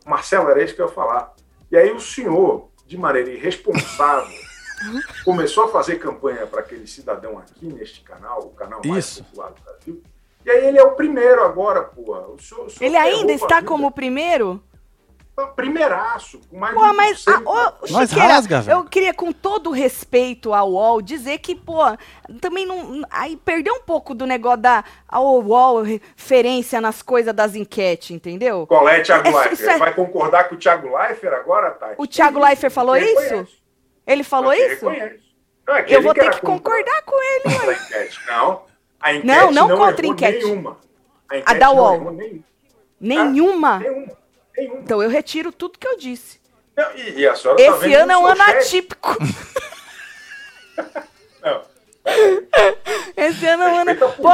[0.04, 1.34] Marcelo, era isso que eu ia falar.
[1.70, 4.34] E aí o senhor, de maneira irresponsável,
[5.24, 9.24] começou a fazer campanha para aquele cidadão aqui neste canal, o canal mais isso.
[9.24, 10.02] popular do Brasil.
[10.44, 12.16] E aí ele é o primeiro agora, pô.
[12.34, 14.62] O senhor, o senhor ele ainda está como primeiro?
[15.46, 18.78] Primeiraço, com mais pô, mas a, ô, Nós rasga, velho.
[18.78, 21.78] Eu queria, com todo respeito ao UOL, dizer que, pô,
[22.40, 23.02] também não.
[23.10, 28.66] Aí perdeu um pouco do negócio da a UOL referência nas coisas das enquetes, entendeu?
[28.66, 29.70] Qual é, Thiago é, Leifert?
[29.70, 29.78] É...
[29.78, 31.94] Vai concordar com o Thiago Leifert agora, Tati?
[31.98, 33.46] O Thiago Leifert falou isso?
[34.06, 34.84] Ele falou isso?
[34.84, 37.74] Não, é eu vou ter que concordar com ele.
[37.74, 38.20] Enquete.
[38.26, 38.62] Não,
[39.00, 40.44] a enquete não, não, não contra a enquete.
[40.44, 40.78] Nenhuma.
[41.30, 42.10] A, a da UOL.
[42.10, 42.44] Nenhuma.
[43.00, 43.78] Nenhuma?
[43.78, 44.18] Nenhuma.
[44.58, 44.80] Nenhuma.
[44.80, 46.40] Então eu retiro tudo que eu disse.
[46.76, 49.16] Não, e, e, a senhora tá Esse tá ano é um ano atípico.
[51.42, 51.62] Não.
[53.16, 53.94] Esse ano é um ano.
[53.96, 54.28] Pô,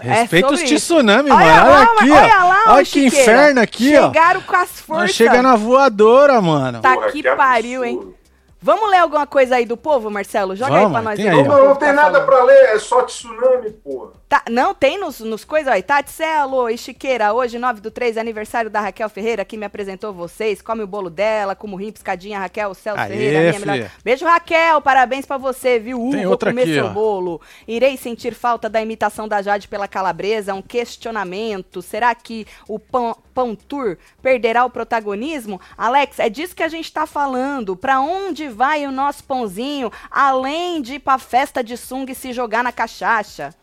[0.00, 1.42] Respeita é os tsunami, mano.
[1.42, 2.48] Olha, lá, aqui, olha ó.
[2.48, 4.12] Lá, olha que inferno aqui, Chegaram ó.
[4.12, 5.16] Chegaram com as forças.
[5.16, 6.80] chega na voadora, mano.
[6.80, 8.14] Tá Porra, que, que pariu, hein?
[8.60, 10.56] Vamos ler alguma coisa aí do povo, Marcelo?
[10.56, 11.20] Joga Vamos, aí pra nós.
[11.20, 14.10] Aí, não, não, não tem tá nada pra ler, é só tsunami, porra.
[14.28, 15.82] Tá, não, tem nos, nos coisas aí.
[15.82, 20.60] Tatselo e Chiqueira, hoje, 9 do 3, aniversário da Raquel Ferreira, que me apresentou vocês.
[20.60, 23.90] Come o bolo dela, como rim, piscadinha, Raquel, Celso Aê, Ferreira, minha melhor.
[24.04, 25.98] Beijo, Raquel, parabéns pra você, viu?
[26.02, 26.90] Uh, tem vou outra comer aqui, seu ó.
[26.90, 27.40] bolo.
[27.66, 31.80] Irei sentir falta da imitação da Jade pela calabresa, um questionamento.
[31.80, 35.60] Será que o pão, pão tour perderá o protagonismo?
[35.76, 37.76] Alex, é disso que a gente tá falando.
[37.76, 42.32] Pra onde vai o nosso pãozinho, além de ir pra festa de sunga e se
[42.32, 43.54] jogar na cachaça?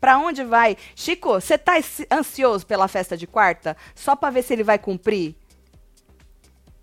[0.00, 0.78] Pra onde vai?
[0.96, 1.74] Chico, você tá
[2.10, 3.76] ansioso pela festa de quarta?
[3.94, 5.34] Só pra ver se ele vai cumprir?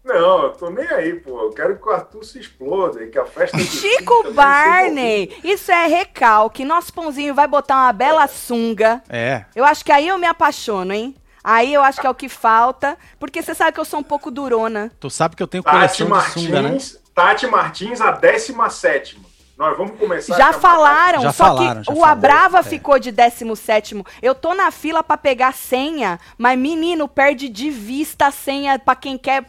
[0.03, 1.41] Não, eu tô nem aí, pô.
[1.41, 5.35] Eu quero que o Arthur se exploda e que a festa Chico Barney!
[5.43, 6.63] Isso é recalque.
[6.63, 9.01] Nosso pãozinho vai botar uma bela sunga.
[9.09, 9.45] É.
[9.55, 11.15] Eu acho que aí eu me apaixono, hein?
[11.47, 14.03] Aí eu acho que é o que falta, porque você sabe que eu sou um
[14.03, 14.91] pouco durona.
[14.99, 16.77] Tu sabe que eu tenho Tati coleção de Martins, sunga, né?
[17.13, 19.21] Tati Martins, a 17
[19.55, 22.63] Nós vamos começar Já falaram, Já só falaram, que já o falaram, Abrava é.
[22.63, 24.03] ficou de 17.
[24.23, 28.95] Eu tô na fila pra pegar senha, mas menino, perde de vista a senha pra
[28.95, 29.45] quem quer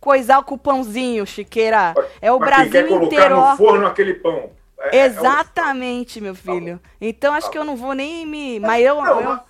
[0.00, 1.92] coisar o cupãozinho, Chiqueira.
[2.22, 4.50] É o Pra quem Brasil quer colocar inteiro, no forno aquele pão.
[4.78, 6.80] É- é o- Exatamente, meu filho.
[7.00, 8.60] Então acho Tá que eu não vou nem me.
[8.60, 9.02] Mas eu.
[9.02, 9.40] Não, eu- mas-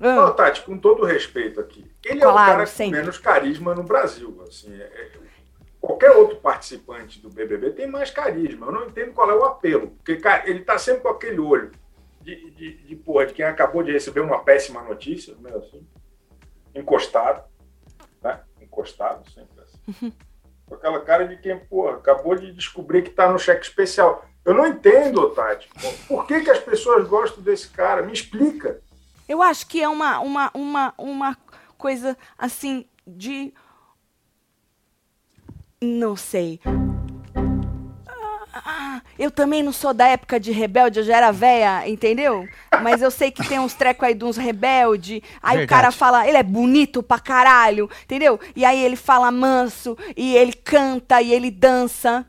[0.00, 3.00] Ah, Ô, Tati, com todo respeito aqui, ele é o Claro, cara com sempre.
[3.00, 4.40] menos carisma no Brasil.
[4.46, 5.10] Assim, é- é-
[5.80, 8.66] qualquer outro participante do BBB tem mais carisma.
[8.66, 9.90] Eu não entendo qual é o apelo.
[9.92, 11.72] Porque, cara, ele tá sempre com aquele olho
[12.20, 15.84] de, de, de, porra, de quem acabou de receber uma péssima notícia, meio assim,
[16.74, 17.42] encostado,
[18.22, 18.40] né?
[18.60, 20.12] Encostado, sempre assim.
[20.66, 24.22] Com aquela cara de quem, porra, acabou de descobrir que tá no cheque especial.
[24.44, 25.66] Eu não entendo, Tati.
[26.06, 28.02] Por que, que as pessoas gostam desse cara?
[28.02, 28.78] Me explica.
[29.28, 31.36] Eu acho que é uma, uma, uma, uma
[31.76, 33.52] coisa assim de.
[35.80, 36.60] Não sei.
[38.70, 42.48] Ah, eu também não sou da época de rebelde, eu já era véia, entendeu?
[42.82, 45.22] Mas eu sei que tem uns trecos aí de uns rebelde.
[45.42, 45.66] Aí o Verdade.
[45.68, 48.40] cara fala, ele é bonito pra caralho, entendeu?
[48.56, 52.26] E aí ele fala manso, e ele canta, e ele dança.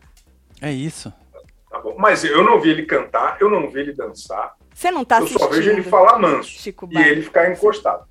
[0.61, 1.11] É isso.
[1.69, 1.95] Tá bom.
[1.97, 4.58] Mas eu não vi ele cantar, eu não vi ele dançar.
[4.79, 5.39] Você não tá eu assistindo.
[5.41, 6.49] só vejo ele falar manso.
[6.51, 8.07] Chico e ele ficar encostado.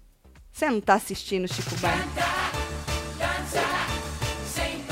[0.52, 2.04] Você não tá assistindo, Chico Barney.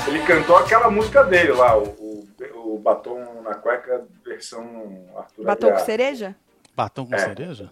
[0.07, 5.67] Ele cantou aquela música dele lá, o, o, o Batom na Cueca, versão Arthur Batom
[5.67, 5.85] com Aguiar.
[5.85, 6.35] cereja?
[6.75, 7.19] Batom com É.
[7.19, 7.71] cereja?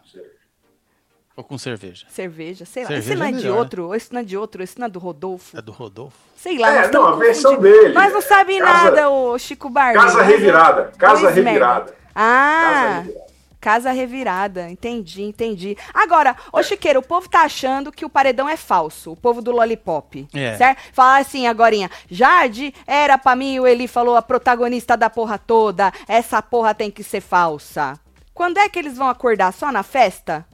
[1.35, 2.05] Ou com cerveja?
[2.07, 2.89] Cerveja, sei lá.
[2.89, 4.85] Cerveja Esse não é é de melhor, outro, esse não é de outro, esse não
[4.85, 5.57] é do Rodolfo.
[5.57, 6.15] É do Rodolfo?
[6.37, 7.93] Sei lá, É, não, a versão dele.
[7.93, 9.95] Nós não sabe Casa- nada, o Chico Barney.
[9.99, 10.91] Casa Nós- Revirada.
[10.95, 11.29] Casa.
[11.31, 11.85] Revirada.
[11.85, 13.24] Casa Ah, Revirada.
[13.65, 14.69] Casa revirada.
[14.69, 15.75] Entendi, entendi.
[15.91, 19.13] Agora, ô Chiqueiro, o povo tá achando que o paredão é falso.
[19.13, 20.27] O povo do Lollipop.
[20.31, 20.55] É.
[20.55, 20.83] Certo?
[20.93, 21.89] Fala assim agorinha.
[22.07, 25.91] Jade era pra mim, o Eli falou, a protagonista da porra toda.
[26.07, 27.99] Essa porra tem que ser falsa.
[28.35, 29.51] Quando é que eles vão acordar?
[29.51, 30.45] Só na festa?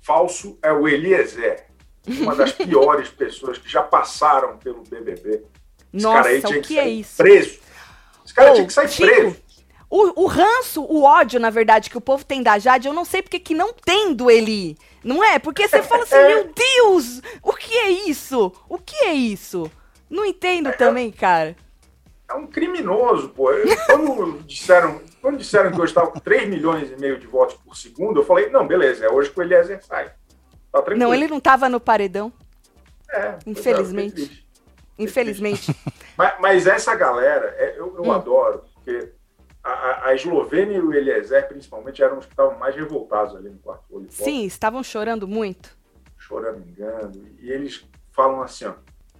[0.00, 1.64] Falso é o Eliezer.
[2.08, 5.44] Uma das piores pessoas que já passaram pelo BBB.
[5.94, 7.16] Esse Nossa, cara aí tinha o que sair é isso?
[7.16, 7.60] Preso.
[8.24, 9.36] Esse cara Ô, tinha que sair Chico, preso.
[9.94, 13.04] O, o ranço, o ódio, na verdade, que o povo tem da Jade, eu não
[13.04, 14.78] sei porque que não tem do Eli.
[15.04, 15.38] Não é?
[15.38, 16.28] Porque você fala assim, É.
[16.34, 18.50] meu Deus, o que é isso?
[18.70, 19.70] O que é isso?
[20.08, 21.54] Não entendo também, cara.
[22.26, 23.50] É um criminoso, pô.
[23.84, 27.76] Quando disseram, quando disseram que eu estava com 3 milhões e meio de votos por
[27.76, 30.06] segundo, eu falei, não, beleza, é hoje que o Eliezer sai.
[30.72, 31.00] Tá tranquilo.
[31.00, 32.32] Não, ele não tava no paredão,
[33.10, 34.46] É, é, infelizmente.
[34.98, 35.76] infelizmente.
[36.16, 38.12] Mas, mas essa galera, é, eu, eu Hum.
[38.12, 39.12] adoro, porque
[39.62, 43.58] a, a, Eslovênia e o Eliezer, principalmente, eram os que estavam mais revoltados ali no
[43.58, 44.06] quarto olho.
[44.10, 45.76] Sim, estavam chorando muito.
[46.18, 48.74] choramingando, e eles falam assim, ó,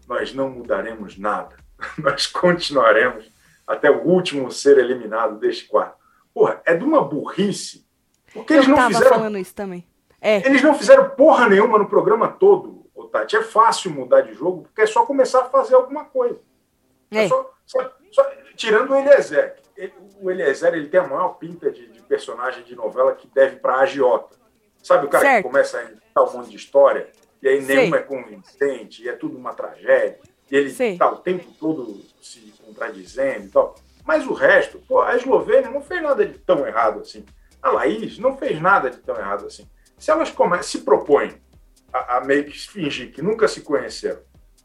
[0.09, 1.57] nós não mudaremos nada,
[1.99, 3.31] nós continuaremos
[3.67, 5.97] até o último ser eliminado deste quarto.
[6.35, 7.87] Porra, é de uma burrice,
[8.33, 9.87] porque eles eu não tava fizeram, falando isso também.
[10.21, 13.37] É, eles não fizeram porra nenhuma no programa todo, ô Tati.
[13.37, 16.41] É fácil mudar de jogo, porque é só começar a fazer alguma coisa.
[17.11, 17.29] É é.
[17.29, 19.62] só- só- só- tirando o Eliezer.
[19.83, 23.57] Ele- o Eliezer ele tem a maior pinta de, de personagem de novela que deve
[23.57, 24.37] para agiota.
[24.83, 25.37] Sabe o cara Certo.
[25.45, 27.09] que começa a inventar um monte de história
[27.43, 27.77] e aí Sei.
[27.77, 30.19] nenhuma é convincente e é tudo uma tragédia.
[30.51, 30.93] E ele Sei.
[30.93, 33.75] está o tempo todo se contradizendo e tal.
[34.05, 37.25] Mas o resto, pô, a Eslovênia não fez nada de tão errado assim.
[37.61, 39.69] A Laís não fez nada de tão errado assim.
[39.99, 41.33] Se elas come- se propõem
[41.93, 44.21] a, a meio que fingir que nunca se conheceram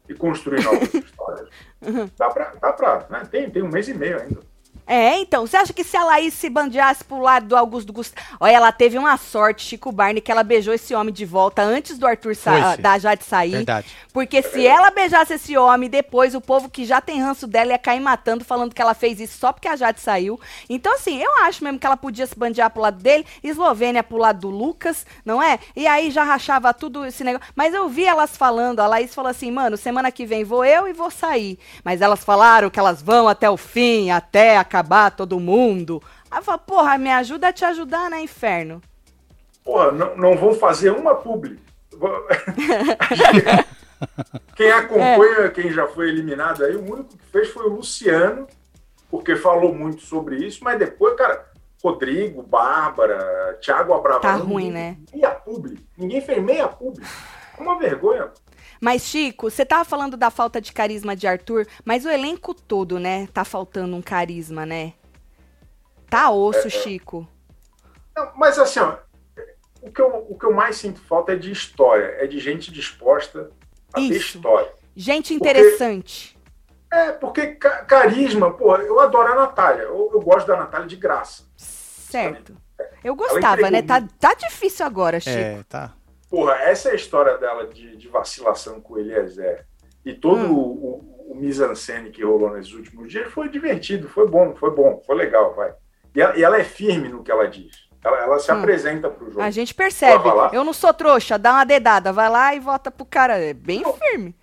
[0.10, 1.48] e construir novas histórias,
[1.86, 2.10] Uhum.
[2.18, 2.54] dá pra.
[2.60, 3.28] Dá pra né?
[3.32, 4.40] tem, tem um mês e meio ainda.
[4.88, 8.26] É, então, você acha que se a Laís se bandeasse pro lado do Augusto Gustavo...
[8.40, 11.98] Olha, ela teve uma sorte, Chico Barney, que ela beijou esse homem de volta antes
[11.98, 12.82] do Arthur sa sim.
[12.82, 13.52] da Jade sair.
[13.52, 13.88] Verdade.
[14.14, 17.78] Porque se ela beijasse esse homem, depois o povo que já tem ranço dela ia
[17.78, 20.40] cair matando, falando que ela fez isso só porque a Jade saiu.
[20.70, 24.18] Então, assim, eu acho mesmo que ela podia se bandear pro lado dele, Eslovênia pro
[24.18, 25.60] lado do Lucas, não é?
[25.76, 27.48] E aí já rachava tudo esse negócio.
[27.56, 30.88] Mas eu vi elas falando, a Laís falou assim, mano, semana que vem vou eu
[30.88, 31.60] e vou sair.
[31.84, 36.02] Mas elas falaram que elas vão até o fim, até acabar todo mundo.
[36.30, 38.82] Aí eu falo, porra, me ajuda a te ajudar, né, inferno?
[39.64, 41.60] Porra, não, não vão fazer uma publi.
[41.92, 42.28] Vou-
[44.56, 48.48] quem acompanha, quem já foi eliminado aí, o único que fez foi o Luciano,
[49.10, 51.46] porque falou muito sobre isso, mas depois, cara,
[51.84, 54.40] Rodrigo, Bárbara, Thiago Abravanel.
[54.40, 54.98] Tá ruim, né?
[55.14, 55.80] Meia publi.
[55.98, 57.04] Ninguém fez meia publi.
[57.58, 58.30] É uma vergonha.
[58.82, 63.00] Mas, Chico, você tava falando da falta de carisma de Arthur, mas o elenco todo,
[63.00, 63.28] né?
[63.34, 64.94] Tá faltando um carisma, né?
[66.10, 67.28] Tá É, osso, Chico.
[68.16, 68.98] Não, mas assim, ó,
[69.82, 72.72] o que, eu, o que eu mais sinto falta é de história, é de gente
[72.72, 73.52] disposta
[73.94, 74.10] a Isso.
[74.10, 74.72] ter história.
[74.96, 76.38] Gente interessante.
[76.90, 77.48] Porque, é, porque
[77.88, 79.84] carisma, pô, eu adoro a Natália.
[79.84, 81.44] Eu, eu gosto da Natália de graça.
[81.56, 82.56] Certo.
[83.04, 83.82] Eu gostava, né?
[83.82, 85.38] Tá, tá difícil agora, Chico.
[85.38, 85.94] É, tá.
[86.38, 89.66] Porra, essa é a história dela de, de vacilação com o Eliezer.
[90.06, 90.54] E todo hum.
[90.54, 95.02] o, o, o mise-en-scène que rolou nesses últimos dias foi divertido, foi bom, foi bom,
[95.04, 95.74] foi legal, vai.
[96.14, 97.88] E ela, e ela é firme no que ela diz.
[98.06, 98.60] Ela, ela se hum.
[98.60, 99.42] apresenta pro jogo.
[99.42, 100.26] A gente percebe.
[100.54, 103.40] Eu não sou trouxa, dá uma dedada, vai lá e vota pro cara.
[103.40, 103.94] É bem não.
[103.94, 104.36] firme.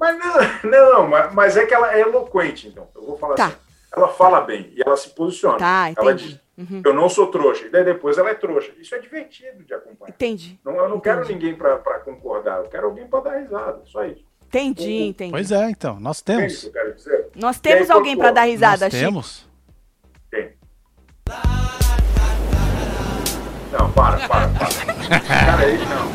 [0.00, 0.16] Mas
[0.64, 2.88] não, não mas, mas, é que ela é eloquente, então.
[2.96, 3.46] Eu vou falar tá.
[3.48, 3.56] assim.
[3.94, 5.58] Ela fala bem e ela se posiciona.
[5.58, 6.82] Tá, ela diz, uhum.
[6.84, 7.66] eu não sou trouxa.
[7.66, 8.72] E daí depois ela é trouxa.
[8.78, 10.10] Isso é divertido de acompanhar.
[10.10, 10.60] Entendi.
[10.64, 11.02] Não, eu não entendi.
[11.02, 12.58] quero ninguém para concordar.
[12.58, 13.82] Eu quero alguém para dar risada.
[13.86, 14.24] Só isso.
[14.46, 15.30] Entendi, entendi.
[15.30, 16.00] Pois é, então.
[16.00, 16.70] Nós temos.
[17.36, 19.04] Nós temos alguém para dar risada, Nós Chico.
[19.04, 19.48] Temos.
[20.28, 20.52] Tem.
[23.70, 25.20] Não, para, para, para.
[25.20, 26.10] Cara aí, não.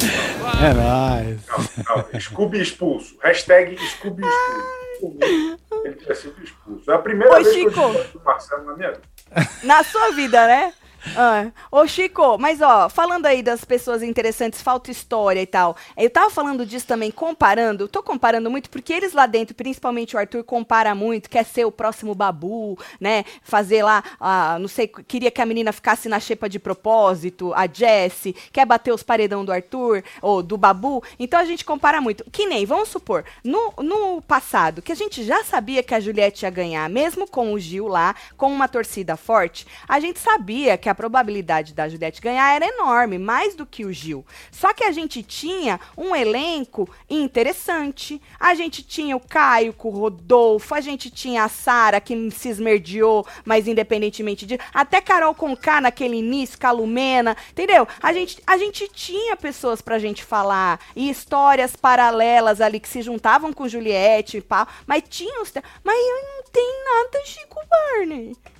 [0.61, 1.39] É nóis.
[1.47, 2.19] Não, não.
[2.19, 3.17] Scooby expulso.
[3.21, 5.57] Hashtag Scooby expulso.
[5.85, 6.91] Ele tinha sido expulso.
[6.91, 7.71] É a primeira Oi, vez Chico.
[7.71, 9.14] que eu expulso o Marcelo na minha vida.
[9.63, 10.73] Na sua vida, né?
[11.15, 11.51] Ah.
[11.71, 15.75] Ô, Chico, mas ó, falando aí das pessoas interessantes, falta história e tal.
[15.95, 17.87] Eu tava falando disso também, comparando.
[17.87, 21.71] Tô comparando muito porque eles lá dentro, principalmente o Arthur, compara muito, quer ser o
[21.71, 23.23] próximo babu, né?
[23.43, 27.67] Fazer lá, ah, não sei, queria que a menina ficasse na xepa de propósito, a
[27.67, 31.03] Jessie, quer bater os paredão do Arthur ou do babu.
[31.19, 32.23] Então a gente compara muito.
[32.31, 36.45] Que nem, vamos supor, no, no passado, que a gente já sabia que a Juliette
[36.45, 40.89] ia ganhar, mesmo com o Gil lá, com uma torcida forte, a gente sabia que
[40.89, 44.25] a a probabilidade da Juliette ganhar era enorme, mais do que o Gil.
[44.49, 48.21] Só que a gente tinha um elenco interessante.
[48.39, 52.47] A gente tinha o Caio com o Rodolfo, a gente tinha a Sara que se
[52.47, 54.57] esmerdiou, mas independentemente de.
[54.73, 57.85] Até Carol Conká naquele início, Calumena, entendeu?
[58.01, 63.01] A gente, a gente tinha pessoas pra gente falar e histórias paralelas ali que se
[63.01, 65.51] juntavam com Juliette e pau, mas tinha os.
[65.83, 68.54] Mas não tem nada Chico Barney.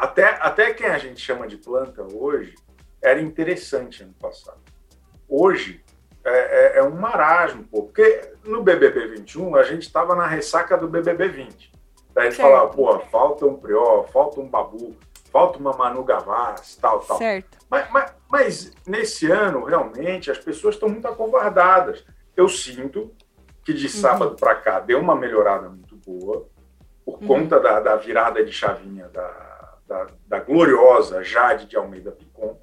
[0.00, 2.54] Até, até quem a gente chama de planta hoje
[3.02, 4.58] era interessante ano passado.
[5.28, 5.84] Hoje
[6.24, 10.74] é, é, é um marasmo, pô, porque no BBB 21 a gente estava na ressaca
[10.78, 11.72] do BBB 20.
[12.14, 14.96] Daí a gente falava, pô, falta um Prió, falta um Babu,
[15.30, 17.18] falta uma Manu Gavassi, tal, tal.
[17.18, 17.58] Certo.
[17.68, 22.02] Mas, mas, mas nesse ano, realmente, as pessoas estão muito acovardadas.
[22.34, 23.12] Eu sinto
[23.62, 23.92] que de uhum.
[23.92, 24.36] sábado uhum.
[24.36, 26.48] para cá deu uma melhorada muito boa,
[27.04, 27.26] por uhum.
[27.26, 29.49] conta da, da virada de chavinha da,
[29.90, 32.58] da, da gloriosa Jade de Almeida Picon, uhum.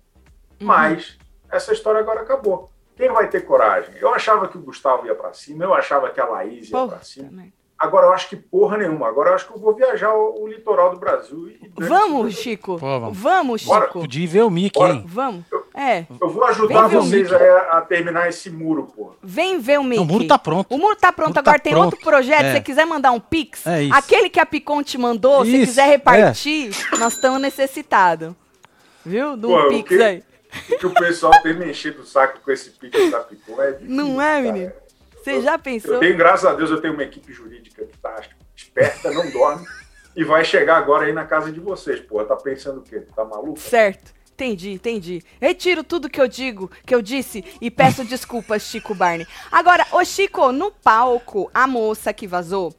[0.62, 1.18] mas
[1.52, 2.72] essa história agora acabou.
[2.96, 3.94] Quem vai ter coragem?
[3.98, 7.02] Eu achava que o Gustavo ia para cima, eu achava que a Laís ia para
[7.02, 7.44] cima.
[7.80, 9.08] Agora eu acho que porra nenhuma.
[9.08, 11.48] Agora eu acho que eu vou viajar o, o litoral do Brasil.
[11.48, 12.80] E, vamos, Chico.
[12.80, 13.18] Pô, vamos.
[13.18, 13.74] vamos, Chico.
[13.74, 13.88] Bora.
[13.90, 15.04] Podia ver o Mickey, hein?
[15.06, 15.46] Vamos.
[15.52, 16.08] Eu, é.
[16.20, 19.12] Eu vou ajudar vocês a, a, terminar esse muro, pô.
[19.22, 20.02] Vem ver o Mickey.
[20.02, 20.74] o muro tá pronto.
[20.74, 21.28] O muro tá pronto.
[21.30, 21.86] Muro Agora tá tem pronto.
[21.86, 22.42] outro projeto.
[22.42, 22.46] É.
[22.46, 25.52] Se você quiser mandar um Pix, é aquele que a Picon te mandou, isso.
[25.52, 26.98] se quiser repartir, é.
[26.98, 28.34] nós estamos necessitados.
[29.06, 29.38] Viu?
[29.38, 30.24] Do pô, Pix que, aí.
[30.72, 33.72] O que o pessoal tem me enchido o saco com esse Pix da Picon é
[33.74, 34.72] difícil, Não é, menino?
[35.36, 35.96] Você já pensou?
[35.96, 38.22] Eu tenho, graças a Deus, eu tenho uma equipe jurídica que tá
[38.56, 39.66] esperta, não dorme,
[40.16, 42.24] e vai chegar agora aí na casa de vocês, pô.
[42.24, 43.04] Tá pensando o quê?
[43.16, 43.60] Tá maluco?
[43.60, 44.18] Certo.
[44.34, 45.24] Entendi, entendi.
[45.42, 49.26] Retiro tudo que eu digo, que eu disse e peço desculpas, Chico Barney.
[49.52, 52.72] Agora, ô Chico, no palco, a moça que vazou,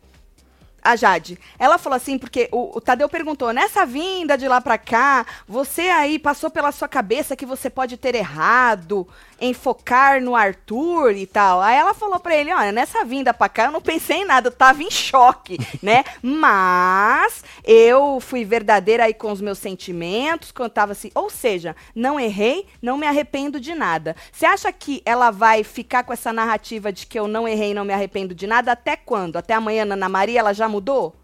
[0.81, 4.79] a Jade, ela falou assim, porque o, o, Tadeu perguntou, nessa vinda de lá pra
[4.79, 9.07] cá, você aí passou pela sua cabeça que você pode ter errado
[9.41, 11.61] em focar no Arthur e tal.
[11.61, 14.49] Aí ela falou pra ele, olha, nessa vinda pra cá eu não pensei em nada,
[14.49, 16.05] eu tava em choque, né?
[16.23, 22.19] Mas eu fui verdadeira aí com os meus sentimentos, quando tava assim, ou seja, não
[22.19, 24.17] errei, não me arrependo de nada.
[24.33, 27.85] Você acha que ela vai ficar com essa narrativa de que eu não errei não
[27.85, 29.37] me arrependo de nada até quando?
[29.37, 31.15] Até amanhã, Ana Maria, ela já mudou?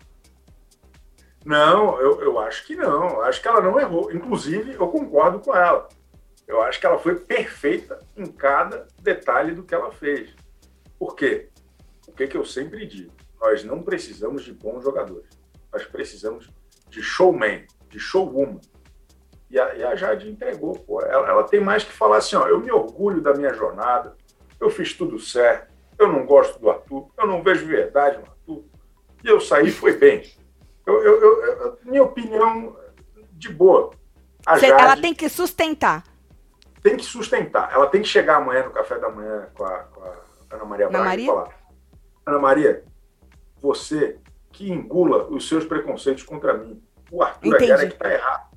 [1.45, 3.21] Não, eu, eu acho que não.
[3.23, 4.11] Acho que ela não errou.
[4.11, 5.89] Inclusive, eu concordo com ela.
[6.47, 10.35] Eu acho que ela foi perfeita em cada detalhe do que ela fez.
[10.99, 11.49] Por quê?
[12.07, 13.13] O que, que eu sempre digo?
[13.41, 15.29] Nós não precisamos de bons jogadores.
[15.73, 16.49] Nós precisamos
[16.89, 18.61] de showman, de showwoman.
[19.51, 20.75] E a, e a Jade entregou.
[20.75, 21.01] Pô.
[21.01, 24.17] Ela, ela, tem mais que falar assim: ó, eu me orgulho da minha jornada,
[24.61, 28.65] eu fiz tudo certo, eu não gosto do Arthur, eu não vejo verdade no Arthur.
[29.23, 30.23] E eu saí foi bem.
[30.87, 32.77] Eu, eu, eu, minha opinião
[33.33, 33.91] de boa.
[34.47, 36.05] Jade, ela tem que sustentar
[36.85, 37.73] tem que sustentar.
[37.73, 40.15] Ela tem que chegar amanhã no café da manhã com a, com a
[40.51, 41.25] Ana Maria Braga Maria?
[41.25, 41.49] e falar:
[42.27, 42.85] Ana Maria,
[43.61, 44.19] você
[44.53, 46.81] que engula os seus preconceitos contra mim.
[47.11, 47.73] O Arthur Entendi.
[47.73, 48.54] é que está errado.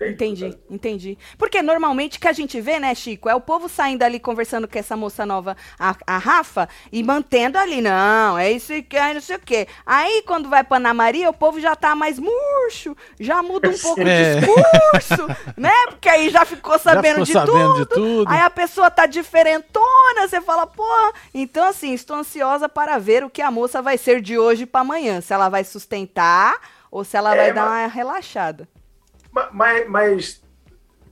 [0.00, 1.18] Entendi, entendi.
[1.36, 4.66] Porque normalmente o que a gente vê, né, Chico, é o povo saindo ali conversando
[4.66, 9.12] com essa moça nova, a, a Rafa, e mantendo ali, não, é isso que é
[9.12, 9.68] não sei o quê.
[9.84, 13.78] Aí quando vai pra Ana Maria, o povo já tá mais murcho, já muda um
[13.78, 14.04] pouco é.
[14.04, 15.72] o discurso, né?
[15.88, 18.90] Porque aí já ficou sabendo, já ficou de, sabendo tudo, de, tudo, Aí a pessoa
[18.90, 20.84] tá diferentona, você fala, pô.
[21.34, 24.80] Então, assim, estou ansiosa para ver o que a moça vai ser de hoje para
[24.80, 25.20] amanhã.
[25.20, 26.58] Se ela vai sustentar
[26.90, 28.66] ou se ela é, vai dar uma relaxada.
[29.32, 30.42] Mas, mas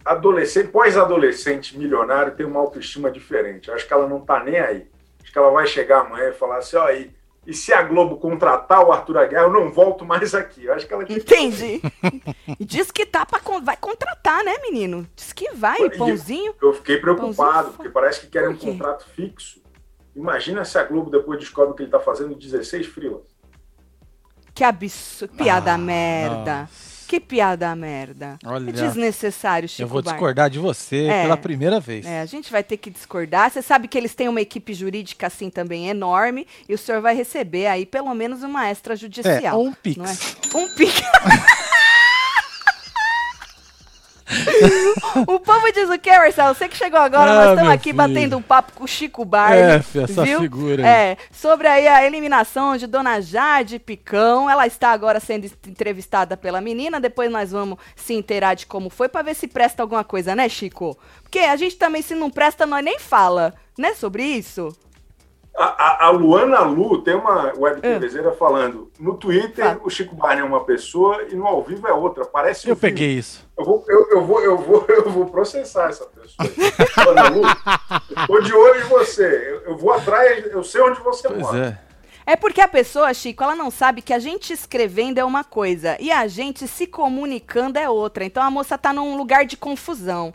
[0.04, 3.70] adolescente, pós-adolescente milionário tem uma autoestima diferente.
[3.70, 4.88] acho que ela não tá nem aí.
[5.22, 7.10] Acho que ela vai chegar amanhã e falar assim, ó, aí,
[7.46, 10.64] e se a Globo contratar o Arthur Aguiar, eu não volto mais aqui.
[10.64, 11.80] Eu acho que ela Entendi.
[12.60, 15.08] Diz que tá pra, vai contratar, né, menino?
[15.14, 16.54] Diz que vai, e pãozinho.
[16.60, 19.62] Eu fiquei preocupado, porque parece que querem um contrato fixo.
[20.14, 23.22] Imagina se a Globo depois descobre que ele tá fazendo 16 frilas.
[24.54, 25.36] Que absurdo.
[25.36, 26.60] Piada ah, merda.
[26.62, 26.87] Nossa.
[27.08, 28.38] Que piada merda.
[28.44, 32.04] Olha, é desnecessário, Chico Eu vou discordar de você é, pela primeira vez.
[32.04, 33.50] É, a gente vai ter que discordar.
[33.50, 37.16] Você sabe que eles têm uma equipe jurídica assim também enorme e o senhor vai
[37.16, 39.36] receber aí pelo menos uma extrajudicial.
[39.36, 39.98] É, um pix.
[39.98, 40.56] É?
[40.58, 41.00] Um pix.
[45.26, 46.54] o povo diz o quê, Marcelo?
[46.54, 47.96] Você que chegou agora, ah, nós estamos aqui filho.
[47.96, 49.60] batendo um papo com o Chico Barney.
[49.60, 50.40] É, essa viu?
[50.40, 50.86] figura.
[50.86, 54.48] É, sobre aí a eliminação de Dona Jade Picão.
[54.48, 57.00] Ela está agora sendo entrevistada pela menina.
[57.00, 60.48] Depois nós vamos se inteirar de como foi para ver se presta alguma coisa, né,
[60.48, 60.98] Chico?
[61.22, 64.74] Porque a gente também, se não presta, nós nem fala, né, sobre isso.
[65.56, 68.92] A, a, Luana Lu tem uma web TVzeira falando.
[68.98, 72.24] No Twitter, o Chico Barney é uma pessoa e no ao vivo é outra.
[72.24, 72.94] Parece um Eu filme.
[72.94, 73.44] peguei isso.
[73.58, 76.48] Eu vou, eu, eu, vou, eu, vou, eu vou processar essa pessoa.
[77.04, 77.42] Luana Lu,
[78.26, 79.26] tô de olho em você.
[79.26, 81.80] Eu, eu, vou atrás, eu sei onde você pois mora.
[81.84, 81.88] É.
[82.32, 85.96] É porque a pessoa, Chico, ela não sabe que a gente escrevendo é uma coisa
[85.98, 88.22] e a gente se comunicando é outra.
[88.22, 90.30] Então a moça tá num lugar de confusão.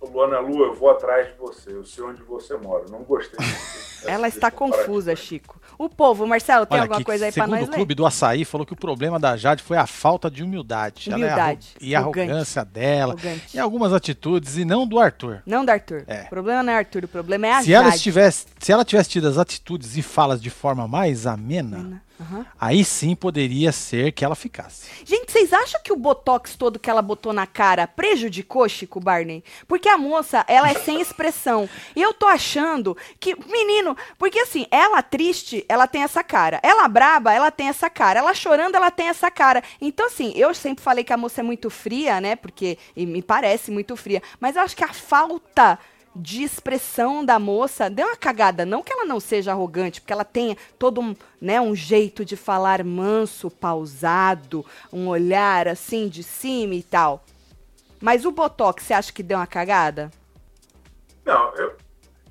[0.00, 2.84] Luana Lu, eu vou atrás de você, eu sei onde você mora.
[2.90, 3.38] Não gostei.
[4.04, 5.60] Ela está confusa, Chico.
[5.78, 7.68] O povo, Marcelo, tem Olha, alguma coisa aí para nós?
[7.68, 7.96] O Clube ler?
[7.96, 11.08] do Açaí falou que o problema da Jade foi a falta de humildade.
[11.10, 11.70] Humildade.
[11.80, 13.14] É e a arrogância dela.
[13.14, 13.56] Arrogante.
[13.56, 15.42] E algumas atitudes, e não do Arthur.
[15.46, 16.04] Não do Arthur.
[16.06, 16.22] É.
[16.22, 17.84] O problema não é Arthur, o problema é a se Jade.
[17.84, 21.78] Ela estivesse, se ela tivesse tido as atitudes e falas de forma mais amena.
[21.78, 22.44] amena Uhum.
[22.60, 24.88] Aí sim poderia ser que ela ficasse.
[25.04, 29.42] Gente, vocês acham que o botox todo que ela botou na cara prejudicou Chico Barney?
[29.66, 31.68] Porque a moça, ela é sem expressão.
[31.96, 36.60] E eu tô achando que, menino, porque assim, ela triste, ela tem essa cara.
[36.62, 38.20] Ela braba, ela tem essa cara.
[38.20, 39.62] Ela chorando, ela tem essa cara.
[39.80, 42.36] Então, assim, eu sempre falei que a moça é muito fria, né?
[42.36, 44.22] Porque me parece muito fria.
[44.38, 45.78] Mas eu acho que a falta
[46.14, 48.66] de expressão da moça deu uma cagada.
[48.66, 52.36] Não que ela não seja arrogante, porque ela tenha todo um, né, um jeito de
[52.36, 57.24] falar manso, pausado, um olhar assim de cima e tal.
[58.00, 60.10] Mas o Botox, você acha que deu uma cagada?
[61.24, 61.76] Não, eu,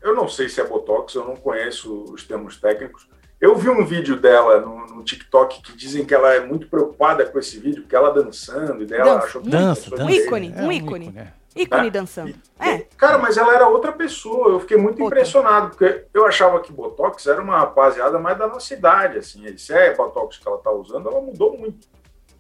[0.01, 3.09] eu não sei se é Botox, eu não conheço os termos técnicos.
[3.39, 7.25] Eu vi um vídeo dela no, no, TikTok que dizem que ela é muito preocupada
[7.25, 10.03] com esse vídeo, porque ela dançando, e dela dança, achou que dança, dança.
[10.03, 11.05] Um ícone, é, um ícone.
[11.05, 11.40] Um ícone é.
[11.55, 11.99] Ícone tá?
[11.99, 12.29] dançando.
[12.29, 12.87] E, é.
[12.97, 14.49] Cara, mas ela era outra pessoa.
[14.49, 15.19] Eu fiquei muito outra.
[15.19, 19.17] impressionado, porque eu achava que Botox era uma rapaziada mais da nossa idade.
[19.17, 19.57] Assim.
[19.57, 21.87] Se é Botox que ela tá usando, ela mudou muito.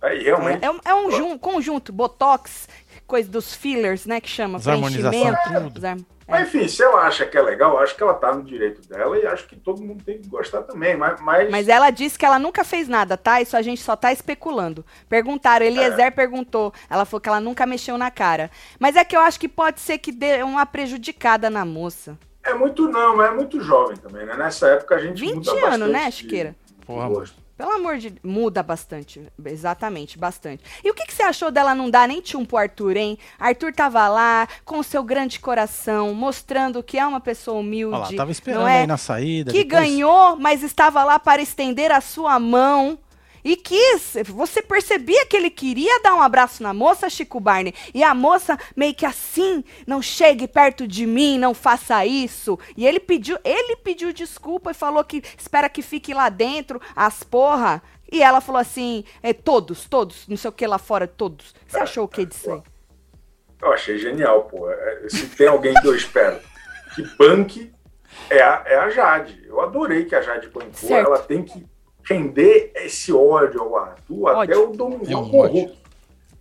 [0.01, 0.65] Aí, realmente.
[0.65, 2.67] É, é, é um jun, conjunto, Botox,
[3.11, 4.21] coisa dos fillers, né?
[4.21, 5.37] Que chama preenchimento.
[5.73, 5.81] Tudo.
[6.25, 9.17] Mas, enfim, se ela acha que é legal, acho que ela tá no direito dela
[9.17, 10.95] e acho que todo mundo tem que gostar também.
[10.95, 11.51] Mas, mas...
[11.51, 13.41] mas ela disse que ela nunca fez nada, tá?
[13.41, 14.85] Isso a gente só tá especulando.
[15.09, 16.09] Perguntaram, Eliezer é.
[16.09, 16.73] perguntou.
[16.89, 18.49] Ela falou que ela nunca mexeu na cara.
[18.79, 22.17] Mas é que eu acho que pode ser que dê uma prejudicada na moça.
[22.45, 24.37] É muito não, mas é muito jovem também, né?
[24.37, 26.55] Nessa época a gente 20 anos, né, Chiqueira?
[26.85, 27.35] Porra, gosto.
[27.61, 29.21] Pelo amor de muda bastante.
[29.45, 30.63] Exatamente, bastante.
[30.83, 33.19] E o que, que, você achou dela não dar nem tchum pro Arthur, hein?
[33.39, 37.93] Arthur tava lá, com o seu grande coração, mostrando que é uma pessoa humilde.
[37.93, 38.79] Olha lá, tava esperando não é?
[38.79, 39.51] aí na saída.
[39.51, 39.83] Que depois...
[39.83, 42.97] ganhou, mas estava lá para estender a sua mão
[43.43, 44.13] e quis.
[44.25, 47.73] Você percebia que ele queria dar um abraço na moça, Chico Barney.
[47.93, 52.59] E a moça meio que assim, não chegue perto de mim, não faça isso.
[52.75, 57.23] E ele pediu, ele pediu desculpa e falou que espera que fique lá dentro as
[57.23, 57.81] porra.
[58.11, 61.55] E ela falou assim, é, todos, todos, não sei o que lá fora, todos.
[61.65, 62.61] Você é, achou o que disso aí?
[63.61, 64.69] Eu achei genial, pô.
[64.69, 66.39] É, se tem alguém que eu espero
[66.93, 67.71] que banque,
[68.29, 69.41] é a, é a Jade.
[69.45, 70.73] Eu adorei que a Jade bancou.
[70.73, 71.07] Certo.
[71.07, 71.65] Ela tem que
[72.03, 74.41] render esse ódio ao Arthur ódio.
[74.41, 75.81] até o Domingão é um com o Hulk.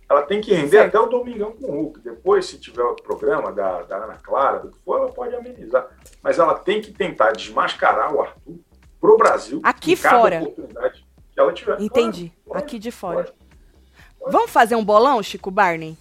[0.09, 0.97] Ela tem que render certo.
[0.97, 1.99] até o Domingão com o Hulk.
[2.01, 5.87] Depois, se tiver outro programa da, da Ana Clara, do que for, ela pode amenizar.
[6.21, 8.59] Mas ela tem que tentar desmascarar o Arthur
[8.99, 9.61] pro Brasil.
[9.63, 10.41] Aqui fora.
[10.41, 11.81] oportunidade que ela tiver.
[11.81, 12.31] Entendi.
[12.45, 13.33] Pode, Aqui de fora.
[14.27, 15.97] Vamos fazer um bolão, Chico Barney?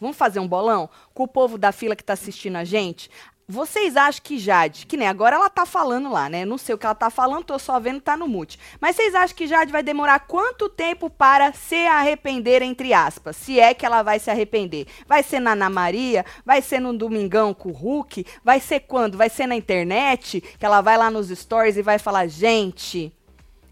[0.00, 3.10] Vamos fazer um bolão com o povo da fila que tá assistindo a gente?
[3.48, 6.44] Vocês acham que Jade, que nem agora ela tá falando lá, né?
[6.44, 8.58] Não sei o que ela tá falando, tô só vendo, tá no mute.
[8.80, 13.36] Mas vocês acham que Jade vai demorar quanto tempo para se arrepender, entre aspas?
[13.36, 14.88] Se é que ela vai se arrepender.
[15.06, 16.26] Vai ser na Ana Maria?
[16.44, 18.26] Vai ser no Domingão com o Hulk?
[18.42, 19.16] Vai ser quando?
[19.16, 20.40] Vai ser na internet?
[20.40, 23.12] Que ela vai lá nos stories e vai falar: gente,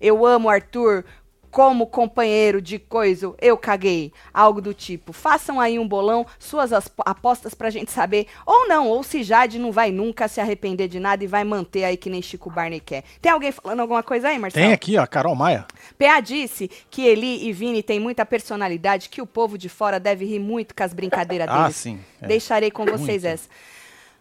[0.00, 1.04] eu amo o Arthur,
[1.54, 4.12] como companheiro de coisa, eu caguei.
[4.34, 5.12] Algo do tipo.
[5.12, 8.26] Façam aí um bolão, suas apostas pra gente saber.
[8.44, 11.84] Ou não, ou se Jade não vai nunca se arrepender de nada e vai manter
[11.84, 13.04] aí que nem Chico Barney quer.
[13.22, 14.64] Tem alguém falando alguma coisa aí, Marcelo?
[14.66, 15.64] Tem aqui, ó, Carol Maia.
[15.96, 20.24] PA disse que Eli e Vini têm muita personalidade, que o povo de fora deve
[20.24, 21.76] rir muito com as brincadeiras Ah, deles.
[21.76, 22.00] sim.
[22.20, 22.26] é.
[22.26, 23.26] Deixarei com vocês Muito.
[23.26, 23.48] essa.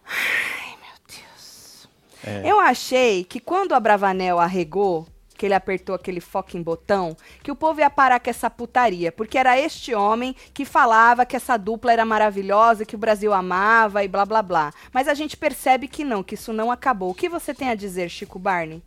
[0.06, 1.88] Ai, meu Deus.
[2.24, 2.48] É.
[2.48, 5.04] Eu achei que quando a Bravanel arregou,
[5.36, 9.36] que ele apertou aquele fucking botão, que o povo ia parar com essa putaria, porque
[9.36, 14.08] era este homem que falava que essa dupla era maravilhosa, que o Brasil amava e
[14.08, 14.72] blá blá blá.
[14.92, 17.10] Mas a gente percebe que não, que isso não acabou.
[17.10, 18.82] O que você tem a dizer, Chico Barney?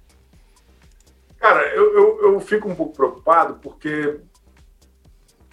[1.40, 4.20] Cara, eu, eu, eu fico um pouco preocupado porque,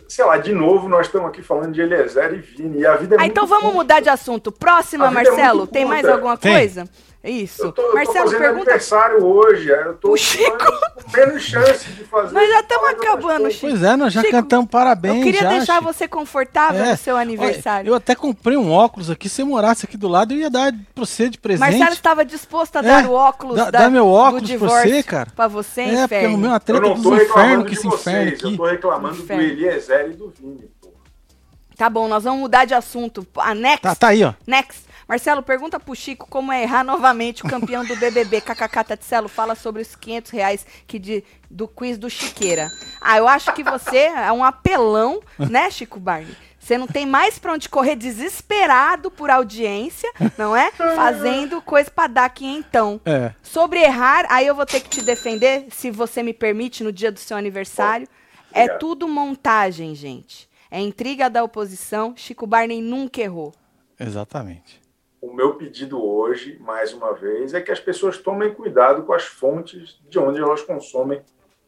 [0.09, 2.79] sei lá, de novo nós estamos aqui falando de Eliezer e Vini.
[2.81, 3.79] E a vida é Ah, muito então vamos curta.
[3.79, 4.51] mudar de assunto.
[4.51, 6.53] Próxima, é Marcelo, muito tem mais alguma Tem.
[6.55, 6.89] coisa?
[7.25, 7.63] Isso.
[7.65, 8.61] Eu tô, eu tô Marcelo, fazendo pergunta.
[8.71, 9.69] aniversário hoje.
[9.69, 10.59] Eu tô O Chico.
[10.59, 12.35] com menos chance de fazer.
[12.35, 13.51] Nós já estamos acabando.
[13.51, 13.67] Chico.
[13.69, 15.17] Pois é, nós já Chico, cantamos parabéns.
[15.17, 15.85] Eu queria já, deixar Chico.
[15.93, 16.91] você confortável É.
[16.93, 17.87] no seu aniversário.
[17.87, 19.29] Olha, eu até comprei um óculos aqui.
[19.29, 21.71] Se você morasse aqui do lado, eu ia dar pra você de presente.
[21.71, 24.55] Marcelo estava disposto a É, dar o óculos dá- da, dá meu óculos do pra
[24.59, 25.31] divórcio você, cara.
[25.35, 26.39] Pra você, É, porque o inferno.
[26.39, 28.57] meu uma Eu treta não dos tô infernos reclamando que esse inferno vocês, eu aqui.
[28.59, 29.43] tô reclamando Inferno.
[29.43, 30.71] do Eliezer e do Vini.
[30.83, 30.89] pô.
[31.77, 33.27] Tá bom, nós vamos mudar de assunto.
[33.37, 34.35] A next, Tá, tá aí, ó.
[34.47, 34.84] next.
[35.09, 38.41] Marcelo, pergunta pro Chico como é errar novamente o campeão do BBB.
[38.43, 42.71] KKK Tatselo fala sobre os 500 reais que de, do quiz do Chiqueira.
[43.01, 46.35] Ah, eu acho que você é um apelão, né, Chico Barney?
[46.59, 50.71] Você não tem mais pra onde correr desesperado por audiência, não é?
[50.71, 52.99] Fazendo coisa pra dar quinhentão.
[53.05, 53.35] É.
[53.43, 57.13] Sobre errar, aí eu vou ter que te defender, se você me permite, no dia
[57.13, 58.09] do seu aniversário.
[58.51, 60.49] É tudo montagem, gente.
[60.71, 62.15] É intriga da oposição.
[62.17, 63.53] Chico Barney nunca errou.
[64.01, 64.84] Exatamente.
[65.25, 69.25] O meu pedido hoje, mais uma vez, é que as pessoas tomem cuidado com as
[69.25, 71.23] fontes de onde elas consomem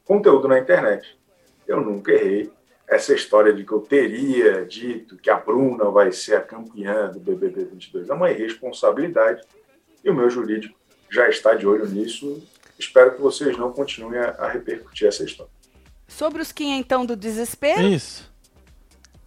[0.04, 1.18] conteúdo na internet.
[1.66, 2.52] Eu nunca errei.
[2.86, 7.18] Essa história de que eu teria dito que a Bruna vai ser a campeã do
[7.18, 9.42] BBB 22 é uma irresponsabilidade
[10.04, 10.78] e o meu jurídico
[11.10, 12.46] já está de olho nisso.
[12.78, 15.50] Espero que vocês não continuem a, repercutir essa história.
[16.06, 18.30] Sobre os quinhentão do desespero, Isso.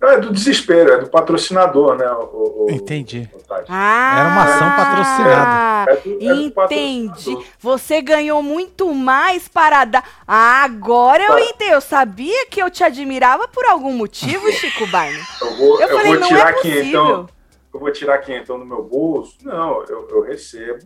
[0.01, 2.09] Não, é do desespero, é do patrocinador, né?
[2.09, 3.29] O, o- Entendi.
[3.33, 3.39] o.
[3.67, 5.91] Ah, Era uma ação patrocinada.
[5.91, 6.51] É do- é do Entendi.
[6.51, 7.45] patrocinador.
[7.59, 10.03] Você ganhou muito mais para dar.
[10.25, 11.71] Ah, agora eu entendi.
[11.71, 15.19] Eu sabia que eu te admirava por algum motivo, Chico Barney.
[15.41, 16.79] Eu vou, Eu eu falei, vou não tirar é possível.
[16.81, 17.29] quinhentão.
[17.73, 19.35] Eu vou tirar quinhentão do meu bolso?
[19.43, 20.79] Não, eu, eu recebo.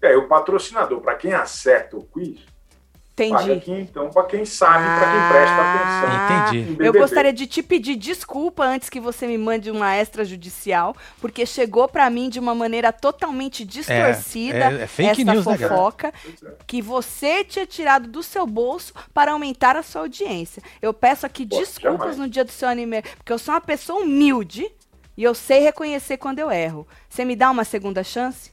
[0.00, 2.40] E aí o patrocinador, para quem acerta o quiz,
[3.14, 3.60] paga Entendi.
[3.60, 6.08] quinhentão para quem sabe, para quem presta atenção.
[6.10, 6.82] Ah, Entendi.
[6.82, 11.44] em Eu gostaria de te pedir desculpa antes que você me mande uma extrajudicial, porque
[11.44, 16.12] chegou pra mim de uma maneira totalmente distorcida é- é fake essa news, né, fofoca
[16.22, 16.56] Pois é.
[16.66, 20.62] que você tinha tirado do seu bolso para aumentar a sua audiência.
[20.80, 22.18] Eu peço aqui Pô, desculpas jamais.
[22.18, 24.66] no dia do seu aniversário, porque eu sou uma pessoa humilde
[25.16, 26.86] e eu sei reconhecer quando eu erro.
[27.08, 28.51] Você me dá uma segunda chance?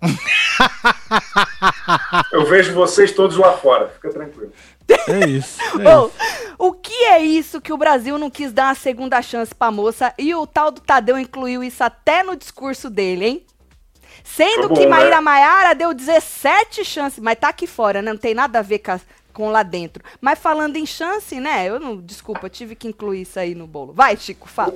[2.32, 4.52] Eu vejo vocês todos lá fora, fica tranquilo.
[5.06, 5.58] É isso.
[5.80, 6.10] é Ô,
[6.58, 10.12] o que é isso que o Brasil não quis dar uma segunda chance pra moça
[10.18, 13.46] e o tal do Tadeu incluiu isso até no discurso dele, hein?
[14.24, 14.86] Sendo bom, que né?
[14.88, 18.12] Maíra Maiara deu 17 chances, mas tá aqui fora, né?
[18.12, 19.00] Não tem nada a ver com, a-
[19.32, 20.02] com lá dentro.
[20.20, 21.66] Mas falando em chance, né?
[21.68, 23.92] Eu não, desculpa, tive que incluir isso aí no bolo.
[23.92, 24.74] Vai, Chico, fala.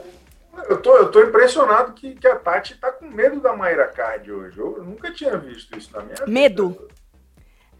[0.68, 4.30] Eu tô, eu tô impressionado que, que a Tati tá com medo da Mayra Card
[4.30, 4.58] hoje.
[4.58, 6.26] Eu nunca tinha visto isso na minha vida.
[6.30, 6.88] Medo.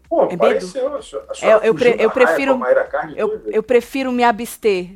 [0.09, 0.95] Pô, É pareceu.
[0.95, 4.89] A senhora, a senhora Eu- eu pre- eu prefiro- Mayra Eu, eu prefiro me abster.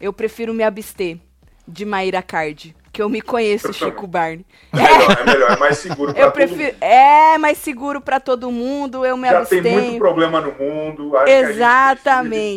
[0.00, 1.18] Eu prefiro me abster
[1.66, 2.74] de Maíra Card.
[2.92, 3.90] Que eu me conheço, Eu também.
[3.90, 4.46] Chico Barney.
[4.72, 6.72] É melhor, é melhor, é mais seguro pra Eu todo prefiro.
[6.74, 6.76] mundo.
[6.82, 9.62] É mais seguro pra todo mundo, eu me Já abstenho.
[9.62, 11.12] tem muito problema no mundo.
[11.26, 12.56] Exatamente.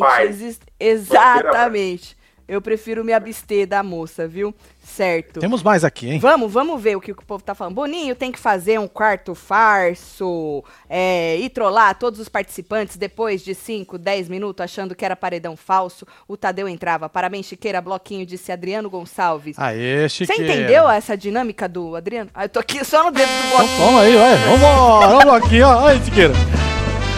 [0.78, 2.17] Exatamente.
[2.48, 4.54] Eu prefiro me abster da moça, viu?
[4.82, 5.38] Certo.
[5.38, 6.18] Temos mais aqui, hein?
[6.18, 7.74] Vamos, vamos ver o que o povo tá falando.
[7.74, 13.54] Boninho tem que fazer um quarto farso é, e trollar todos os participantes depois de
[13.54, 16.06] 5, 10 minutos achando que era paredão falso.
[16.26, 17.08] O Tadeu entrava.
[17.08, 17.82] Parabéns, Chiqueira.
[17.82, 19.58] Bloquinho, disse Adriano Gonçalves.
[19.58, 20.52] Aê, Você Chiqueira.
[20.54, 22.30] entendeu essa dinâmica do Adriano?
[22.34, 23.78] Ah, eu tô aqui só no dedo do Então bloquinho.
[23.86, 24.36] toma aí, vai.
[24.36, 25.82] Vambora, vamos aqui, ó.
[25.84, 26.32] Olha, Chiqueira.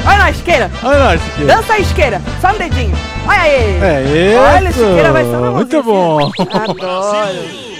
[0.06, 0.70] Olha nós, Chiqueira.
[0.82, 1.56] Olha nós, Chiqueira.
[1.56, 2.20] Dança aí, Chiqueira.
[2.40, 2.96] Só no dedinho.
[3.26, 3.80] Olha aí.
[3.82, 4.40] É isso.
[4.40, 6.18] Olha, Chiqueira vai só na Muito bom.
[6.26, 6.42] assim.
[6.52, 7.70] Adoro.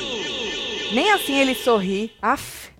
[0.92, 2.12] Nem assim ele sorri.
[2.20, 2.70] Aff.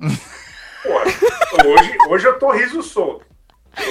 [0.00, 3.26] Pô, hoje, hoje eu tô riso solto.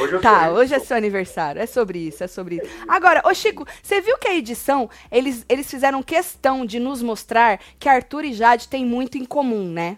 [0.02, 1.62] Hoje Tá, hoje é seu aniversário.
[1.62, 2.66] É sobre isso, é sobre isso.
[2.88, 7.60] Agora, ô Chico, você viu que a edição, eles, eles fizeram questão de nos mostrar
[7.80, 9.98] que Arthur e Jade têm muito em comum, né?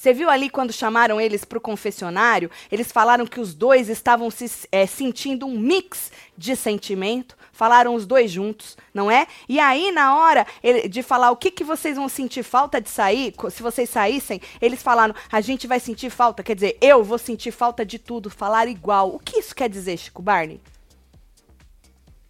[0.00, 2.50] Você viu ali quando chamaram eles pro confessionário?
[2.72, 7.36] Eles falaram que os dois estavam se é, sentindo um mix de sentimento.
[7.52, 9.26] Falaram os dois juntos, não é?
[9.46, 10.46] E aí, na hora
[10.88, 14.82] de falar o que, que vocês vão sentir falta de sair, se vocês saíssem, eles
[14.82, 16.42] falaram: a gente vai sentir falta.
[16.42, 19.14] Quer dizer, eu vou sentir falta de tudo, falar igual.
[19.14, 20.62] O que isso quer dizer, Chico Barney?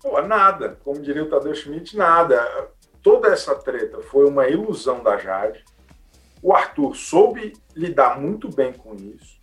[0.03, 0.77] Pô, nada.
[0.83, 2.45] Como diria o Tadeu Schmidt, nada.
[3.01, 5.65] Toda essa treta foi uma ilusão da Jade.
[6.43, 9.39] O Arthur soube lidar muito bem com isso.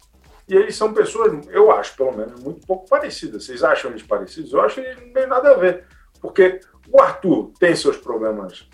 [0.47, 3.45] E eles são pessoas, eu acho, pelo menos, muito pouco parecidas.
[3.45, 4.53] Vocês acham eles parecidos?
[4.53, 5.85] Eu acho que eles não têm nada a ver.
[6.21, 8.67] Porque o Arthur tem seus problemas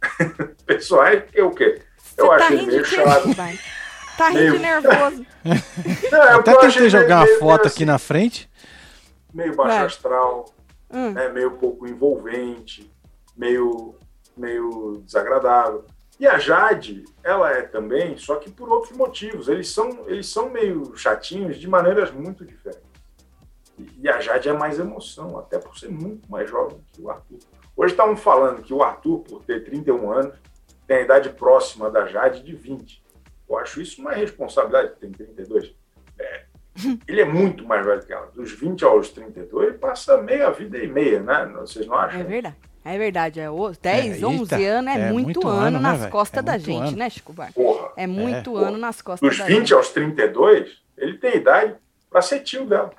[0.66, 1.80] pessoais, que é o quê?
[1.96, 3.28] Você Eu tá acho ele rindo meio quê, chato.
[4.16, 5.26] Tá rindo de Meio- nervoso.
[6.12, 8.50] Não, é Até eu acho tentei ele jogar uma meio- foto meio aqui na frente.
[9.34, 9.86] meio baixo Vai.
[9.86, 10.44] astral,
[10.90, 11.10] Hum.
[11.10, 12.90] né, meio pouco envolvente,
[13.36, 13.96] meio,
[14.36, 15.84] meio desagradável.
[16.18, 19.48] E a Jade, ela é também, só que por outros motivos.
[19.48, 22.82] Eles são, eles são meio chatinhos de maneiras muito diferentes.
[23.78, 27.38] E- a Jade é mais emoção, até por ser muito mais jovem que o Arthur.
[27.76, 30.34] Hoje estavam falando que o Arthur, por ter 31 anos,
[30.86, 33.04] tem a idade próxima da Jade de 20.
[33.48, 35.74] Eu acho isso uma responsabilidade, tem 32.
[36.18, 36.44] É,
[37.06, 38.26] ele é muito mais velho que ela.
[38.28, 41.44] Dos 20 aos 32, ele passa meia vida e meia, né?
[41.56, 42.20] Vocês não acham?
[42.20, 42.56] É verdade.
[42.88, 45.70] É verdade, é o 10, É, 11 eita, anos é, é muito, muito ano, ano,
[45.80, 46.12] né, nas velho?
[46.12, 46.96] costas É da gente, ano.
[46.96, 47.34] né, Chico?
[47.52, 47.88] Porra.
[47.96, 49.74] É muito ano nas costas Dos da 20 gente.
[49.74, 51.74] aos 32, ele tem idade
[52.08, 52.92] para ser tio dela.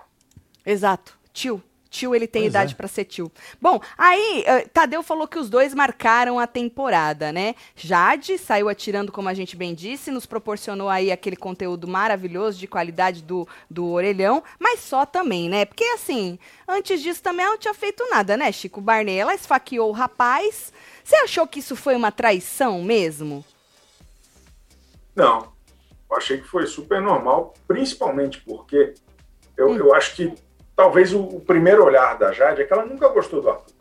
[0.66, 1.18] Exato.
[1.32, 1.64] Tio.
[1.98, 2.78] Tio, ele tem Pois idade é.
[2.78, 3.32] pra ser tio.
[3.60, 7.56] Bom, aí, eh, Tadeu falou que os dois marcaram a temporada, né?
[7.76, 12.68] Jade saiu atirando, como a gente bem disse, nos proporcionou aí aquele conteúdo maravilhoso de
[12.68, 15.66] qualidade do, do orelhão, mas só também, né?
[15.66, 16.38] Porque, assim,
[16.68, 19.18] antes disso também ela não tinha feito nada, né, Chico Barney?
[19.18, 20.72] Ela esfaqueou o rapaz.
[21.04, 23.44] Você achou que isso foi uma traição mesmo?
[25.16, 25.52] Não.
[26.10, 28.94] Eu achei que foi super normal, principalmente porque
[29.58, 29.78] eu, Hum.
[29.78, 30.34] eu acho que
[30.78, 33.74] talvez o, o primeiro olhar da Jade é que ela nunca gostou do Arthur.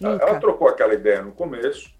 [0.00, 0.24] Ela- Nunca.
[0.24, 1.90] Ela trocou aquela ideia no começo,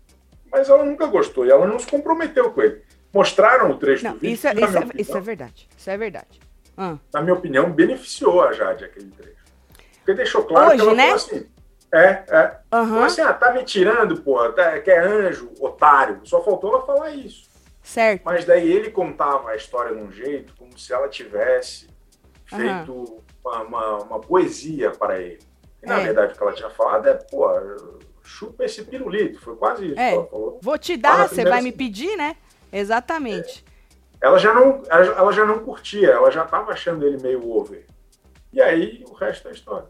[0.51, 2.83] mas ela nunca gostou e ela não se comprometeu com ele.
[3.13, 5.21] Mostraram o trecho Não, do vídeo, isso, é- que, na, isso, é, opinião, isso é
[5.21, 5.69] verdade.
[5.77, 6.41] Isso é verdade.
[6.79, 6.97] Ah.
[7.13, 9.45] na minha opinião, beneficiou a Jade aquele trecho.
[9.99, 11.03] Porque deixou claro Hoje, que ela né?
[11.03, 11.47] falou assim.
[11.93, 12.57] É, é.
[12.73, 12.89] Aham.
[12.89, 16.21] Falou assim, ah, tá me tirando, pô, tá, que é anjo, otário.
[16.25, 17.51] Só faltou ela falar isso.
[17.83, 18.23] Certo.
[18.25, 21.89] Mas daí ele contava a história de um jeito como se ela tivesse
[22.47, 25.39] feito uma, uma- uma poesia para ele.
[25.83, 26.05] E, na É.
[26.05, 27.47] verdade, o que ela tinha falado é, pô,
[28.23, 29.41] chupa esse pirulito.
[29.41, 30.15] Foi quase isso É.
[30.63, 32.37] Vou te dar, você vai me pedir, né?
[32.73, 33.65] Exatamente.
[34.21, 37.87] Ela já não, ela já não curtia, ela já estava achando ele meio over.
[38.53, 39.89] E aí, o resto é história.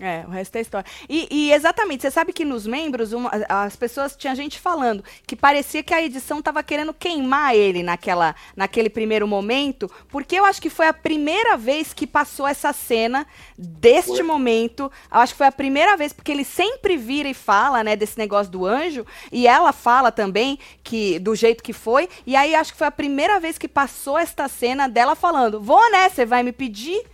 [0.00, 0.90] É, o resto é história.
[1.08, 5.36] E, e exatamente, você sabe que nos membros, uma- as pessoas, tinha gente falando que
[5.36, 10.60] parecia que a edição tava querendo queimar ele naquela, naquele primeiro momento, porque eu acho
[10.62, 13.26] que foi a primeira vez que passou essa cena
[13.58, 14.22] deste Foi.
[14.22, 14.90] momento.
[15.12, 18.16] Eu acho que foi a primeira vez, porque ele sempre vira e fala, né, desse
[18.18, 22.72] negócio do anjo, e ela fala também que do jeito que foi, e aí acho
[22.72, 26.42] que foi a primeira vez que passou esta cena dela falando: "Vou, né, você vai
[26.42, 27.04] me pedir?"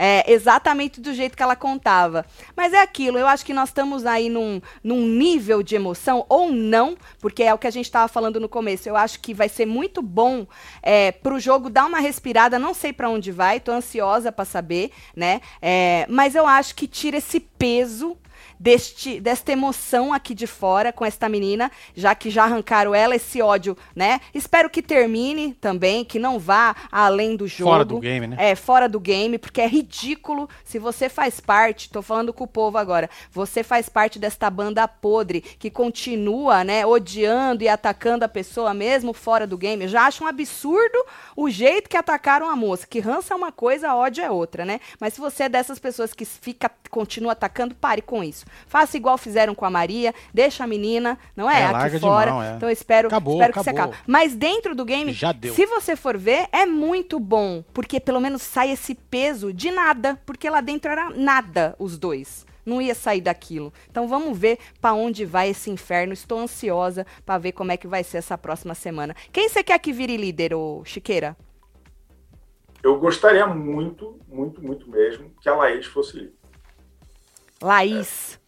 [0.00, 2.24] É, exatamente do jeito que ela contava.
[2.54, 6.52] Mas é aquilo, eu acho que nós estamos aí num, num nível de emoção, ou
[6.52, 8.88] não, porque é o que a gente estava falando no começo.
[8.88, 10.46] Eu acho que vai ser muito bom
[10.80, 14.44] é, para o jogo dar uma respirada, não sei para onde vai, tô ansiosa para
[14.44, 15.40] saber, né?
[15.60, 18.16] É, mas eu acho que tira esse peso
[18.58, 23.40] deste, desta emoção aqui de fora com esta menina, já que já arrancaram ela, esse
[23.40, 24.20] ódio, né?
[24.34, 27.70] Espero que termine também, que não vá além do jogo.
[27.70, 28.36] Fora do game, né?
[28.38, 32.48] É, fora do game, porque é ridículo se você faz parte, tô falando com o
[32.48, 38.28] povo agora, você faz parte desta banda podre que continua, né, odiando e atacando a
[38.28, 39.84] pessoa mesmo fora do game.
[39.84, 40.98] Eu já acho um absurdo
[41.36, 44.80] o jeito que atacaram a moça, que rança é uma coisa, ódio é outra, né?
[45.00, 48.44] Mas se você é dessas pessoas que fica, continua atacando, pare com isso.
[48.66, 51.60] Faça igual fizeram com a Maria, deixa a menina, não é?
[51.60, 52.30] É, Aqui larga de fora.
[52.32, 52.56] mão, é.
[52.56, 53.92] Então eu espero, Acabou, espero que você acabou.
[53.94, 54.04] acabe.
[54.06, 55.54] Mas dentro do game, Já deu.
[55.54, 60.18] se você for ver, é muito bom, porque pelo menos sai esse peso de nada,
[60.26, 62.46] porque lá dentro era nada os dois.
[62.66, 63.72] Não ia sair daquilo.
[63.90, 66.12] Então vamos ver pra onde vai esse inferno.
[66.12, 69.16] Estou ansiosa pra ver como é que vai ser essa próxima semana.
[69.32, 71.34] Quem você quer que vire líder, ô Chiqueira?
[72.82, 76.37] Eu gostaria muito, muito, muito mesmo que a Laís fosse livre.
[77.62, 78.38] Laís.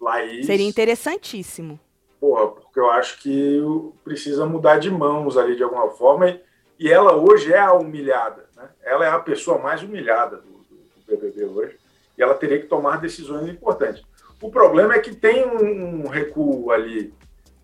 [0.00, 0.46] Laís.
[0.46, 1.78] Seria interessantíssimo.
[2.20, 3.62] porra, porque eu acho que
[4.04, 6.38] precisa mudar de mãos ali de alguma forma.
[6.78, 8.48] E, ela hoje é a humilhada.
[8.56, 8.68] Né?
[8.82, 11.76] Ela é a pessoa mais humilhada do, do, do BBB hoje.
[12.16, 14.02] E ela teria que tomar decisões importantes.
[14.40, 17.12] O problema é que tem um, um recuo ali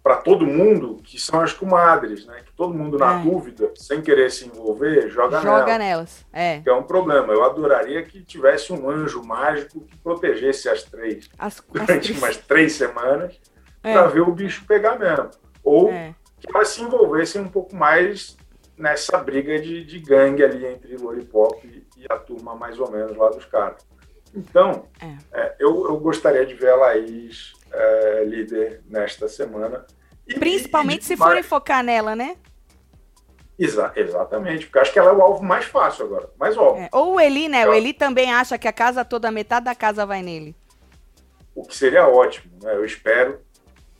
[0.06, 2.40] para todo mundo, que são as comadres, né?
[2.46, 3.24] Que todo mundo, na é.
[3.24, 6.24] dúvida, sem querer se envolver, joga, joga nelas.
[6.32, 6.60] É.
[6.60, 7.32] Que é um problema.
[7.32, 12.36] Eu adoraria que tivesse um anjo mágico que protegesse as três as, durante as umas
[12.36, 13.34] três semanas
[13.82, 13.92] é.
[13.92, 15.28] para ver o bicho pegar mesmo.
[15.64, 16.14] Ou é.
[16.38, 18.36] que elas se envolvessem um pouco mais
[18.78, 23.16] nessa briga de, de gangue ali entre Lollipop e, e a turma mais ou menos
[23.16, 23.84] lá dos caras.
[24.32, 25.16] Então, é.
[25.32, 29.84] é, eu, eu, gostaria de ver a Laís é, líder nesta semana.
[30.26, 32.36] E, Principalmente e, se forem focar nela, né?
[33.58, 36.84] Exa exatamente, porque acho que ela é o alvo mais fácil agora, mais óbvio.
[36.84, 36.88] É.
[36.92, 37.66] Ou o Eli, né?
[37.66, 40.54] O Eli também acha que a casa toda, metade da casa vai nele.
[41.54, 42.74] O que seria ótimo, né?
[42.74, 43.40] Eu espero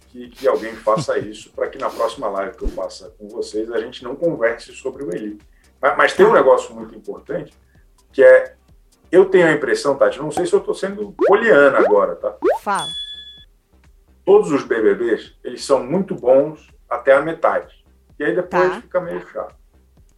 [0.09, 3.71] que, que alguém faça isso para que na próxima live que eu faça com vocês
[3.73, 5.39] a gente não converse sobre o Eli.
[5.81, 6.37] Mas, mas tem um tá.
[6.37, 7.55] negócio muito importante
[8.13, 8.55] que é
[9.11, 12.35] eu tenho a impressão, Tati, não sei se eu estou sendo poliana agora, tá?
[12.61, 12.87] Fala.
[14.27, 17.87] Todos os BBBs, eles são muito bons até a metade.
[18.19, 18.81] E aí depois tá.
[18.83, 19.55] fica meio chato.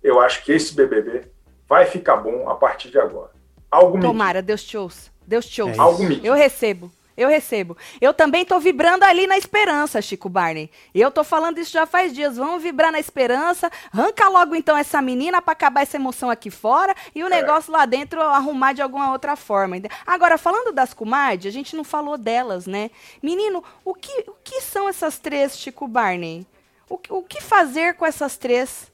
[0.03, 1.31] Eu acho que esse BBB
[1.69, 3.33] vai ficar bom a partir de agora.
[3.71, 5.11] Algo Tomara, Deus te ouça.
[5.27, 5.81] Deus te ouça.
[5.81, 6.91] É eu recebo.
[7.19, 7.77] Eu recebo.
[8.01, 10.71] Eu também tô vibrando ali na esperança, Chico Barney.
[10.95, 12.37] Eu tô falando isso já faz dias.
[12.37, 13.69] Vamos vibrar na esperança.
[13.93, 17.31] Arranca logo então essa menina para acabar essa emoção aqui fora e o é.
[17.31, 19.75] negócio lá dentro arrumar de alguma outra forma.
[20.07, 22.89] Agora, falando das comadres, a gente não falou delas, né?
[23.21, 26.47] Menino, o que, o que são essas três, Chico Barney?
[26.89, 28.93] O, o que fazer com essas três?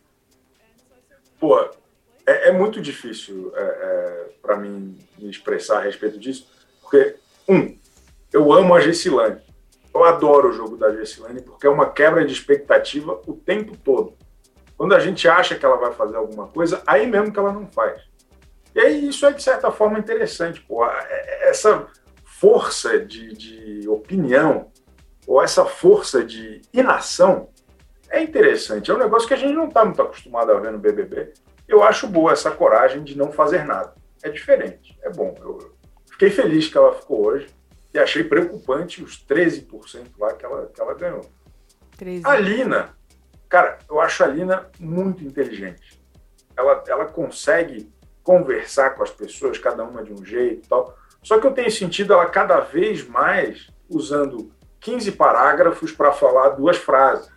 [1.39, 1.61] Pô,
[2.27, 6.51] é, é muito difícil é, é, para mim me expressar a respeito disso,
[6.81, 7.17] porque,
[7.47, 7.77] um,
[8.35, 9.41] eu amo a Gessilane.
[9.95, 14.15] Eu adoro o jogo da Gessilane porque é uma quebra de expectativa o tempo todo.
[14.77, 17.69] Quando a gente acha que ela vai fazer alguma coisa, aí mesmo que ela não
[17.69, 18.03] faz.
[18.75, 20.61] E aí isso é, de certa forma, interessante.
[20.63, 20.85] Pô.
[20.85, 21.87] É, é, essa
[22.25, 24.73] força de, de opinião
[25.29, 27.49] ou essa força de inação
[28.11, 28.91] é interessante.
[28.91, 31.33] É um negócio que a gente não está muito acostumado a ver no BBB.
[31.69, 33.95] Eu acho boa essa coragem de não fazer nada.
[34.25, 35.37] É diferente, é bom.
[35.41, 35.73] Eu
[36.11, 37.47] fiquei feliz que ela ficou hoje.
[37.95, 41.25] E achei preocupante os 13% lá que ela, que ela ganhou.
[41.97, 42.27] 13.
[42.27, 42.97] A Lina,
[43.49, 46.03] cara, eu acho a Lina muito inteligente.
[46.57, 47.89] Ela, ela consegue
[48.25, 50.99] conversar com as pessoas, cada uma de um jeito e tal.
[51.23, 56.77] Só que eu tenho sentido ela cada vez mais usando 15 parágrafos para falar duas
[56.77, 57.31] frases.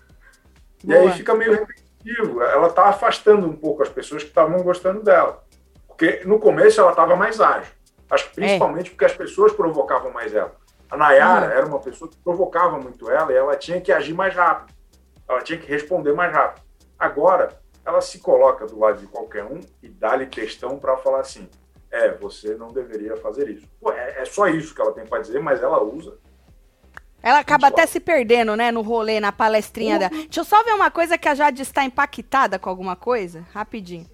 [0.83, 1.03] Boa.
[1.03, 2.41] E aí fica meio repetitivo.
[2.41, 5.43] Ela está afastando um pouco as pessoas que estavam gostando dela.
[5.87, 7.76] Porque no começo ela estava mais ágil.
[8.09, 8.89] Acho que principalmente é.
[8.91, 10.55] porque as pessoas provocavam mais ela.
[10.89, 11.51] A Nayara uhum.
[11.51, 14.73] era uma pessoa que provocava muito ela e ela tinha que agir mais rápido.
[15.27, 16.65] Ela tinha que responder mais rápido.
[16.97, 21.49] Agora, ela se coloca do lado de qualquer um e dá-lhe questão para falar assim:
[21.91, 23.67] é, você não deveria fazer isso.
[23.79, 26.17] Pô, é, é só isso que ela tem para dizer, mas ela usa.
[27.21, 29.99] Ela acaba até se perdendo, né, no rolê, na palestrinha uhum.
[29.99, 30.11] dela.
[30.11, 34.07] Deixa eu só ver uma coisa que a Jade está impactada com alguma coisa, rapidinho.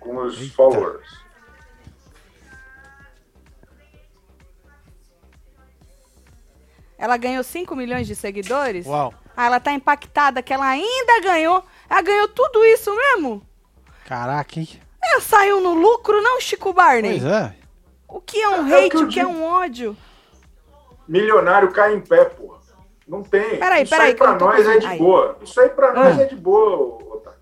[0.00, 0.54] Com os Eita.
[0.54, 1.23] followers.
[6.98, 8.86] Ela ganhou 5 milhões de seguidores.
[8.86, 9.12] Uau.
[9.36, 11.64] Ah, ela tá impactada que ela ainda ganhou.
[11.90, 13.42] Ela ganhou tudo isso mesmo?
[14.06, 14.68] Caraca, hein?
[15.02, 17.20] Ela saiu no lucro, não, Chico Barney?
[17.20, 17.54] Pois é.
[18.08, 19.96] O que é um é hate, o que, é um ódio?
[21.08, 22.58] Milionário cai em pé, porra.
[23.06, 23.58] Não tem.
[23.58, 24.98] Peraí, Isso peraí, aí pra nós é de aí.
[24.98, 25.36] boa.
[25.42, 26.22] Isso aí pra nós ah.
[26.22, 27.40] é de boa, Otávio.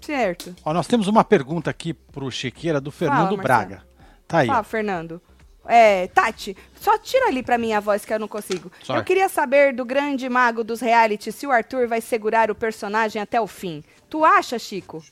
[0.00, 0.54] Certo.
[0.64, 3.82] Ó, nós temos uma pergunta aqui pro Chiqueira do Fernando Fala, Braga.
[4.26, 4.46] Tá aí.
[4.46, 5.22] Fala, Fernando.
[5.66, 8.70] É, Tati, só tira ali pra mim a voz que eu não consigo.
[8.82, 8.98] Sorry.
[8.98, 13.20] Eu queria saber do grande mago dos reality se o Arthur vai segurar o personagem
[13.20, 13.82] até o fim.
[14.10, 15.02] Tu acha, Chico?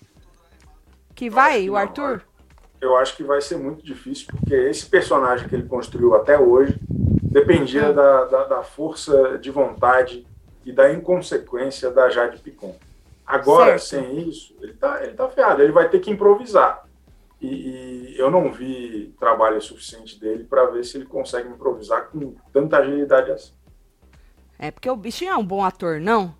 [1.14, 1.78] Que vai, que o não.
[1.78, 2.22] Arthur?
[2.80, 6.78] Eu acho que vai ser muito difícil, porque esse personagem que ele construiu até hoje
[7.22, 7.92] dependia ah.
[7.92, 10.26] da, da, da, força de vontade
[10.64, 12.76] e da inconsequência da Jade Picon.
[13.26, 14.04] Agora, certo.
[14.04, 15.62] sem isso, ele tá, ele tá ferrado.
[15.62, 16.84] Ele vai ter que improvisar.
[17.42, 22.36] E, e, eu não vi trabalho suficiente dele para ver se ele consegue improvisar com
[22.52, 23.52] tanta agilidade assim.
[24.56, 26.32] É porque o bichinho é um bom ator, não?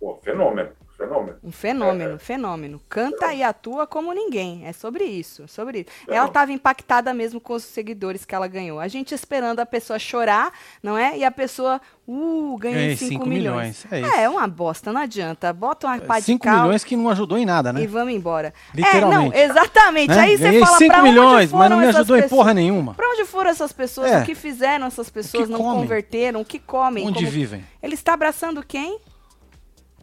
[0.00, 0.70] Pô, fenômeno.
[0.96, 1.36] Fenômeno.
[1.42, 2.18] Um fenômeno, É.
[2.18, 2.80] fenômeno.
[2.88, 4.64] Canta e atua como ninguém.
[4.66, 5.88] É sobre isso, é sobre isso.
[6.08, 8.78] Ela estava impactada mesmo com os seguidores que ela ganhou.
[8.80, 11.18] A gente esperando a pessoa chorar, não é?
[11.18, 13.84] E a pessoa, uh, ganhei Ganhei 5 cinco milhões.
[13.84, 14.20] milhões, é isso.
[14.20, 15.52] É, uma bosta, não adianta.
[15.52, 17.82] Bota uma pá de 5 cal milhões que não ajudou em nada, né?
[17.82, 18.54] e vamos embora.
[18.74, 19.36] Literalmente.
[19.36, 20.08] É, não, exatamente.
[20.10, 20.20] Né?
[20.20, 22.22] Aí você Ganhei fala 5 pra onde milhões, mas não foram me essas ajudou em
[22.22, 22.38] pessoas?
[22.38, 22.94] porra nenhuma.
[22.94, 24.12] Pra onde foram essas pessoas?
[24.12, 24.20] É.
[24.22, 25.48] O que fizeram essas pessoas?
[25.48, 25.80] não comem?
[25.82, 26.40] converteram?
[26.40, 27.06] O que comem?
[27.06, 27.64] Onde Como- vivem?
[27.82, 28.98] Ele está abraçando quem?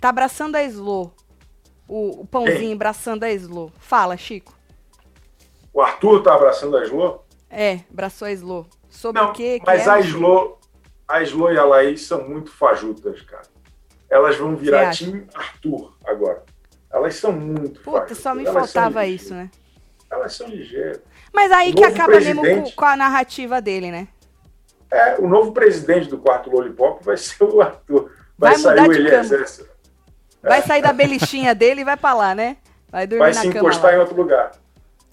[0.02, 1.14] Tá abraçando a Slo.
[1.88, 2.74] O, o pãozinho Quem?
[2.74, 3.72] abraçando a Slo.
[3.80, 4.54] Fala, Chico.
[5.72, 7.24] O Arthur tá abraçando a Slo?
[7.50, 8.68] É, abraçou a Slo.
[8.90, 9.90] Sobre Não, o que que mas é?
[9.92, 10.58] a Slo,
[11.08, 13.44] a Slo e a Laís são muito fajutas, cara.
[14.10, 16.44] Elas vão virar time Arthur agora.
[16.92, 18.18] Elas são muito Puta, fajutas.
[18.18, 19.50] só me Elas faltava isso, né?
[20.10, 21.00] Elas são ligeiras.
[21.32, 24.08] Mas aí O que acaba mesmo com, presidente- a narrativa dele, né?
[24.92, 28.12] É, o novo presidente do quarto Lollipop vai ser o Arthur.
[28.38, 29.71] Vai Vai, sair o Eliezer.
[30.44, 32.58] Vai sair da belichinha dele e vai pra lá, né?
[32.92, 33.98] Vai dormir Vai na se cama encostar lá.
[33.98, 34.52] em outro lugar.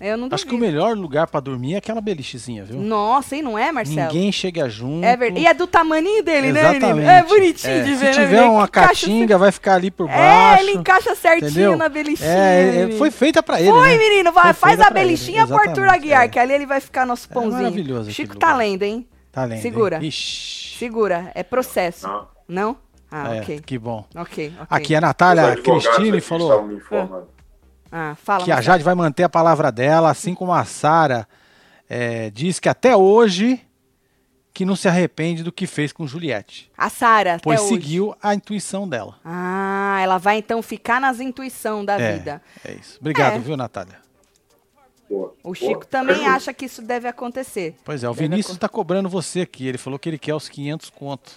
[0.00, 2.78] Eu não Acho que o melhor lugar pra dormir é aquela belichezinha, viu?
[2.78, 4.12] Nossa, e não é, Marcelo?
[4.12, 5.04] Ninguém chega junto.
[5.04, 5.42] É verdade.
[5.44, 6.84] E é do tamaninho dele, né, Exatamente.
[6.94, 7.10] menino?
[7.10, 8.12] É bonitinho É, de Se ver, né?
[8.12, 8.52] tiver menino?
[8.52, 10.62] uma Encaixa catinga, vai ficar ali por É, baixo.
[10.62, 11.76] ele encaixa certinho entendeu?
[11.76, 12.28] na belichinha.
[12.30, 13.98] É, é, foi feita pra ele, Foi, né?
[13.98, 16.28] menino, vai, Foi faz a belichinha pro Arthur Aguiar, é.
[16.28, 17.54] que ali ele vai ficar nosso É pãozinho.
[17.64, 19.04] maravilhoso Chico tá lendo, hein?
[19.32, 19.54] Tá lendo.
[19.56, 19.62] hein?
[19.62, 19.98] Segura.
[20.00, 20.78] Ixi.
[20.78, 22.06] Segura, é processo.
[22.06, 22.28] Não.
[22.48, 22.76] Não?
[23.10, 23.60] Ah, É, ok.
[23.60, 24.04] Que bom.
[24.14, 24.66] Ok, ok.
[24.68, 27.28] Aqui a Os Natália Cristine falou me informando.
[27.90, 28.44] Ah, fala.
[28.44, 28.60] que a.
[28.60, 31.26] Jade vai manter a palavra dela, assim como a Sara
[31.88, 33.60] é, diz que até hoje
[34.52, 37.68] que não se arrepende do que fez com Juliette, A Sara, até pois hoje.
[37.68, 39.14] seguiu a intuição dela.
[39.24, 42.42] Ah, ela vai então ficar nas intuição da é, vida.
[42.64, 42.98] é isso.
[43.00, 43.38] Obrigado, É.
[43.38, 43.96] viu, Natália?
[45.08, 45.28] Boa.
[45.42, 45.54] O Boa.
[45.54, 47.76] Chico também acha que isso deve acontecer.
[47.84, 49.66] Pois é, o Deve Vinícius acon- tá cobrando você aqui.
[49.66, 51.34] Ele falou que ele quer os 500 contos.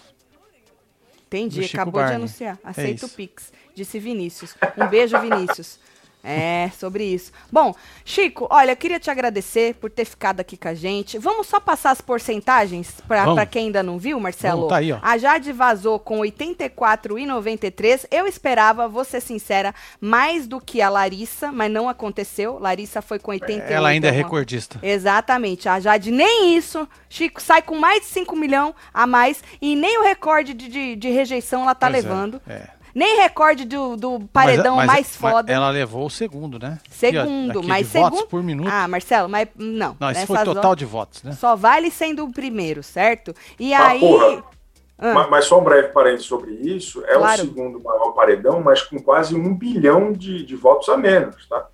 [1.31, 2.15] Entendi, acabou de Barney.
[2.15, 2.59] anunciar.
[2.61, 3.15] É Aceita o isso.
[3.15, 4.53] Pix, disse Vinícius.
[4.77, 5.79] Um beijo, Vinícius.
[6.23, 7.31] É, sobre isso.
[7.51, 7.73] Bom,
[8.05, 11.17] Chico, olha, eu queria te agradecer por ter ficado aqui com a gente.
[11.17, 14.55] Vamos só passar as porcentagens para quem ainda não viu, Marcelo?
[14.57, 14.99] Vamos, tá aí, ó.
[15.01, 18.05] A Jade vazou com 84,93.
[18.11, 22.59] Eu esperava, vou ser sincera, mais do que a Larissa, mas não aconteceu.
[22.59, 23.71] Larissa foi com 88.
[23.71, 24.79] Ela ainda é recordista.
[24.83, 25.67] Exatamente.
[25.67, 26.87] A Jade nem isso.
[27.09, 30.95] Chico sai com mais de 5 milhões a mais e nem o recorde de, de,
[30.95, 32.41] de rejeição ela tá Pois é, levando.
[32.47, 32.67] é.
[32.93, 35.51] Nem recorde do, do paredão Mas- mas- mais mas foda.
[35.53, 36.77] Ela levou o segundo, né?
[36.89, 38.29] Segundo, aqui mas de votos segundo.
[38.29, 38.69] por minuto.
[38.71, 39.95] Ah, Marcelo, mas não.
[39.99, 41.31] não, esse nessas foi o total de votos, né?
[41.33, 43.33] Só vale sendo o primeiro, certo?
[43.59, 43.99] E Ah, aí.
[43.99, 44.43] porra.
[44.97, 45.13] Ah.
[45.15, 47.03] Ma- Mas, só um breve parênteses sobre isso.
[47.05, 47.41] É Claro.
[47.41, 51.67] o segundo maior paredão, mas com quase um bilhão de, de votos a menos, tá?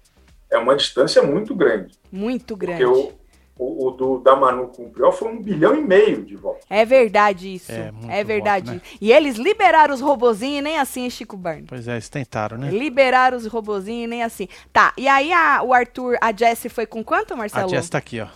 [0.50, 1.94] É uma distância muito grande.
[2.10, 2.86] Muito grande.
[2.86, 3.12] Porque o,
[3.60, 6.64] o, o do, da Manu com o Priol foi um bilhão e meio de votos.
[6.70, 7.72] É verdade isso.
[7.72, 8.72] É, É, verdade.
[8.72, 8.82] voto, né?
[9.02, 11.66] E eles liberaram os robozinhos e nem assim, Chico Barney.
[11.68, 12.70] Pois é, eles tentaram, né?
[12.70, 14.48] Liberaram os robozinhos e nem assim.
[14.72, 17.70] Tá, e aí a- o Arthur, a Jessie foi com quanto, A Marcelo?
[17.70, 18.28] Jess tá aqui, ó.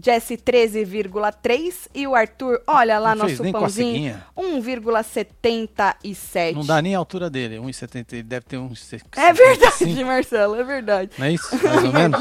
[0.00, 4.26] Jessie 13,3 e o Arthur, olha lá Não nosso a pãozinho, ceguinha.
[4.36, 6.54] 1,77.
[6.54, 7.56] Não dá nem a altura dele.
[7.56, 8.12] 1,70.
[8.12, 8.92] Ele deve ter uns.
[9.16, 11.10] É verdade, Marcelo, é verdade.
[11.18, 11.48] Não é isso?
[11.64, 12.20] Mais ou menos?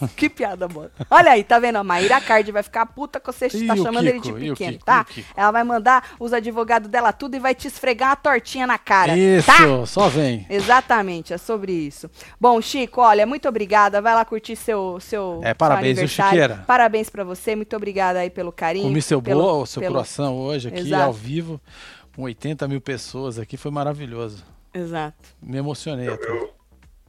[0.16, 0.90] que piada, boa.
[1.10, 1.76] Olha aí, tá vendo?
[1.76, 4.38] A Maíra Card vai ficar puta que você E tá chamando ele de Kiko?
[4.38, 4.84] E o pequeno, Kiko?
[4.84, 5.06] tá?
[5.36, 9.16] Ela vai mandar os advogados dela tudo e vai te esfregar uma tortinha na cara,
[9.16, 9.86] Isso, tá?
[9.86, 10.46] só vem.
[10.50, 12.10] Exatamente, é sobre isso.
[12.40, 14.00] Bom, Chico, olha, muito obrigada.
[14.02, 16.30] Vai lá curtir seu seu É, seu parabéns, aniversário.
[16.32, 16.64] Chiqueira?
[16.66, 18.84] Parabéns pra você, muito obrigada aí pelo carinho.
[18.86, 21.02] Comi seu pelo- bolo, seu pelo- coração hoje aqui Exato.
[21.04, 21.60] ao vivo,
[22.14, 24.44] com 80 mil pessoas aqui, foi maravilhoso.
[24.72, 25.16] Exato.
[25.42, 26.28] Me emocionei até.
[26.28, 26.54] Eu-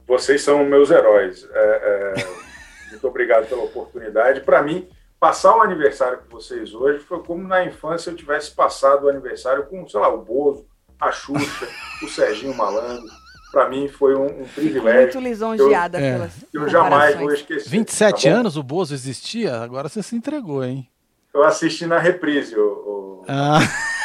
[0.06, 1.46] vocês são meus heróis.
[1.52, 2.26] É, é,
[2.90, 4.40] muito obrigado pela oportunidade.
[4.40, 4.88] Para mim,
[5.20, 9.66] passar o aniversário com vocês hoje foi como na infância eu tivesse passado o aniversário
[9.66, 10.66] com, sei lá, o Bozo,
[11.00, 11.68] a Xuxa,
[12.02, 13.06] o Serginho Malandro.
[13.50, 16.12] Para mim foi um, um Fico privilégio muito lisonjeada Eu- é.
[16.12, 17.68] pelas eu jamais vou esquecer.
[17.70, 20.86] 27 tá anos o Bozo existia, agora você se entregou, hein?
[21.32, 22.54] Eu assisti na reprise.
[22.56, 23.58] O, o- Ah.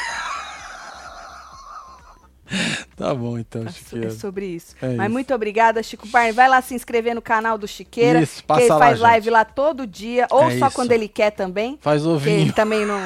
[2.95, 4.11] tá bom então, É É Chiqueiro.
[4.11, 4.75] sobre isso.
[4.81, 5.13] É Mas isso.
[5.13, 6.31] muito obrigada, Chico Barney.
[6.31, 8.21] Vai lá se inscrever no canal do Chiqueira.
[8.21, 9.01] Isso, que passa ele lá, faz gente.
[9.03, 10.75] live lá todo dia, ou É só isso.
[10.75, 11.77] quando ele quer também.
[11.81, 12.53] Faz Porque ele ovinho.
[12.53, 12.99] também não,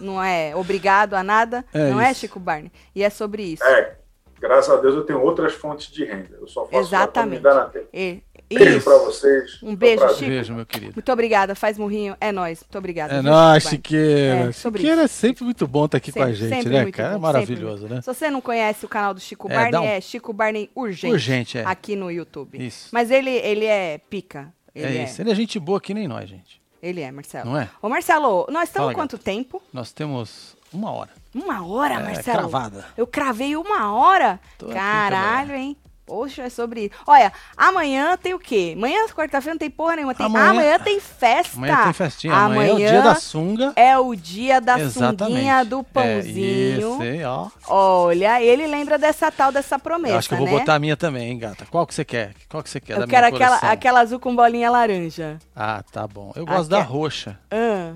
[0.00, 1.64] não é obrigado a nada.
[1.72, 2.20] É não é, isso.
[2.20, 2.70] Chico Barney?
[2.94, 3.64] E é sobre isso.
[3.64, 3.96] É,
[4.40, 6.36] graças a Deus eu tenho outras fontes de renda.
[6.40, 7.40] Eu só faço Exatamente.
[7.42, 7.86] dar na tela.
[7.92, 8.22] E-
[8.56, 8.84] Beijo isso.
[8.84, 9.62] para vocês.
[9.62, 10.08] Um beijo.
[10.14, 10.20] Chico.
[10.30, 10.92] Beijo, meu querido.
[10.94, 11.54] Muito obrigada.
[11.54, 12.16] Faz murrinho.
[12.20, 12.60] É nóis.
[12.62, 13.14] Muito obrigada.
[13.14, 13.64] É nóis?
[13.64, 14.48] Chiqueira.
[14.48, 16.94] É, Chiqueira é sempre muito bom estar aqui com a Sempre- gente, sempre né, muito
[16.96, 17.10] cara?
[17.10, 17.94] É bom, maravilhoso, sempre.
[17.96, 18.00] né?
[18.02, 21.12] Se você não conhece o canal do Chico É, Barney, um- é Chico Barney Urgente.
[21.12, 21.64] Urgente, é.
[21.64, 22.56] Aqui no YouTube.
[22.64, 22.88] Isso.
[22.92, 24.52] Mas ele, ele é pica.
[24.74, 25.20] Ele É isso.
[25.20, 26.60] Ele é gente boa que nem nós, gente.
[26.82, 27.50] Ele é, Marcelo.
[27.50, 27.68] Não é?
[27.82, 29.60] Ô, Marcelo, nós estamos Fala, quanto tempo?
[29.72, 31.10] Nós temos uma hora.
[31.34, 32.38] Uma hora, É, Marcelo?
[32.38, 32.84] cravada.
[32.96, 34.38] Eu cravei uma hora?
[34.56, 35.76] Tô aqui Caralho, hein?
[36.08, 36.94] Poxa, é sobre isso.
[37.06, 38.72] Olha, amanhã tem o quê?
[38.76, 40.14] Amanhã, quarta-feira, não tem porra nenhuma.
[40.14, 40.24] Tem...
[40.26, 41.56] Amanhã- Amanhã, tem festa.
[41.56, 42.34] Amanhã tem festinha.
[42.34, 43.72] Amanhã, é o dia da sunga.
[43.76, 45.24] é o dia da Exatamente.
[45.32, 46.92] sunguinha do É, pãozinho.
[46.94, 47.48] isso aí, ó.
[47.68, 50.52] Olha, ele lembra dessa tal dessa promessa, Eu acho que eu vou né?
[50.58, 51.66] botar a minha também, hein, gata.
[51.70, 52.32] Qual que você quer?
[52.48, 55.38] Qual que você quer da Eu quero minha aquela, aquela azul com bolinha laranja.
[55.54, 56.32] Ah, tá bom.
[56.34, 57.38] Eu gosto da roxa.
[57.50, 57.92] Ah,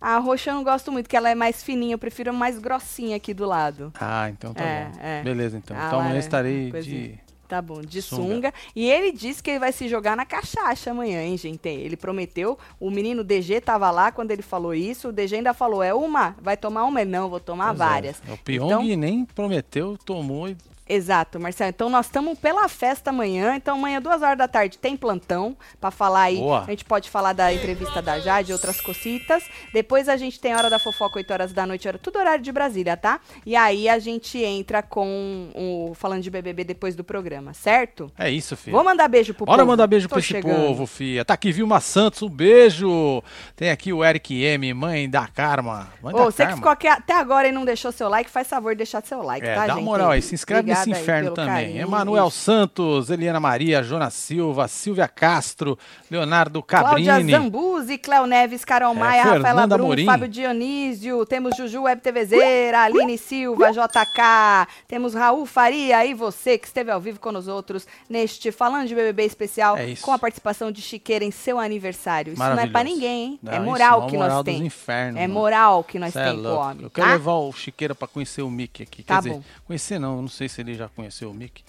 [0.00, 1.94] a roxa eu não gosto muito, porque ela é mais fininha.
[1.94, 3.90] Eu prefiro a mais grossinha aqui do lado.
[3.98, 4.98] Ah, então tá É, bom.
[5.02, 5.22] é.
[5.22, 5.74] Beleza, então.
[5.78, 7.08] Ah, então amanhã estarei coisinha.
[7.08, 7.23] de...
[7.46, 8.34] Tá bom, de sunga.
[8.34, 8.54] Sunga.
[8.74, 11.68] E ele disse que ele vai se jogar na cachaça amanhã, hein, gente?
[11.68, 12.58] Ele prometeu.
[12.80, 15.08] O menino DG tava lá quando ele falou isso.
[15.08, 16.34] O DG ainda falou: é uma?
[16.40, 17.04] Vai tomar uma?
[17.04, 17.84] Não, vou tomar Pois é.
[17.84, 18.22] várias.
[18.28, 20.56] O Pyong Então- nem prometeu, tomou e...
[20.88, 21.70] Exato, Marcelo.
[21.70, 23.54] Então nós estamos pela festa amanhã.
[23.56, 26.36] Então amanhã, duas horas da tarde, tem plantão pra falar aí.
[26.36, 26.60] Boa.
[26.62, 29.42] A gente pode falar da entrevista da Jade, outras cositas.
[29.72, 32.52] Depois a gente tem hora da fofoca, 8 horas da noite, hora, tudo horário de
[32.52, 33.18] Brasília, tá?
[33.46, 38.10] E aí a gente entra com o falando de BBB depois do programa, certo?
[38.18, 38.76] É isso, filho.
[38.76, 39.70] Vou mandar beijo pro Bora povo.
[39.70, 40.54] mandar beijo Tô pra esse chegando.
[40.54, 41.24] povo, filha.
[41.24, 43.22] Tá aqui Vilma Santos, um beijo.
[43.56, 45.88] Tem aqui o Eric M, mãe da Karma.
[46.02, 46.56] Mãe Ô, da você que Karma.
[46.56, 49.46] ficou aqui até agora e não deixou seu like, faz favor de deixar seu like,
[49.46, 49.82] É, tá, dá gente?
[49.82, 51.78] uma moral aí, se inscreve Obrigada nesse inferno também.
[51.78, 52.30] Emanuel.
[52.30, 55.78] Santos, Eliana Maria, Jonas Silva, Silvia Castro,
[56.10, 57.32] Leonardo Cláudia Cabrini.
[57.32, 60.06] Zambuzi, Cléo Neves, Carol É, Maia, Rafaela Fernanda Brum, Amorim.
[60.06, 66.66] Fábio Dionísio, temos Juju Web TVzeira, Aline Silva, JK, temos Raul Faria e você que
[66.66, 70.70] esteve ao vivo com os outros neste Falando de BBB especial É com a participação
[70.70, 72.32] de Chiqueira em seu aniversário.
[72.32, 73.38] Isso não é pra ninguém, hein?
[73.42, 74.74] Não, é moral não é que moral nós temos.
[75.16, 76.62] É moral que nós é temos louco.
[76.62, 77.12] homem, Eu quero tá?
[77.14, 79.02] levar o Chiqueira pra conhecer o Mickey aqui.
[79.02, 79.38] Tá Quer bom.
[79.38, 81.62] dizer, conhecer não, não sei se ele já conheceu o Mickey.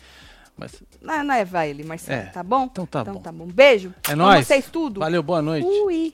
[0.57, 2.25] Mas Não, não é vai ele, Marcelo, É.
[2.27, 2.63] tá bom?
[2.63, 3.19] Então tá então bom.
[3.21, 3.45] tá bom.
[3.45, 3.93] Beijo.
[4.09, 4.47] é nóis.
[4.47, 5.01] vocês tudo.
[5.01, 5.65] Valeu, boa noite.
[5.67, 6.13] Fui.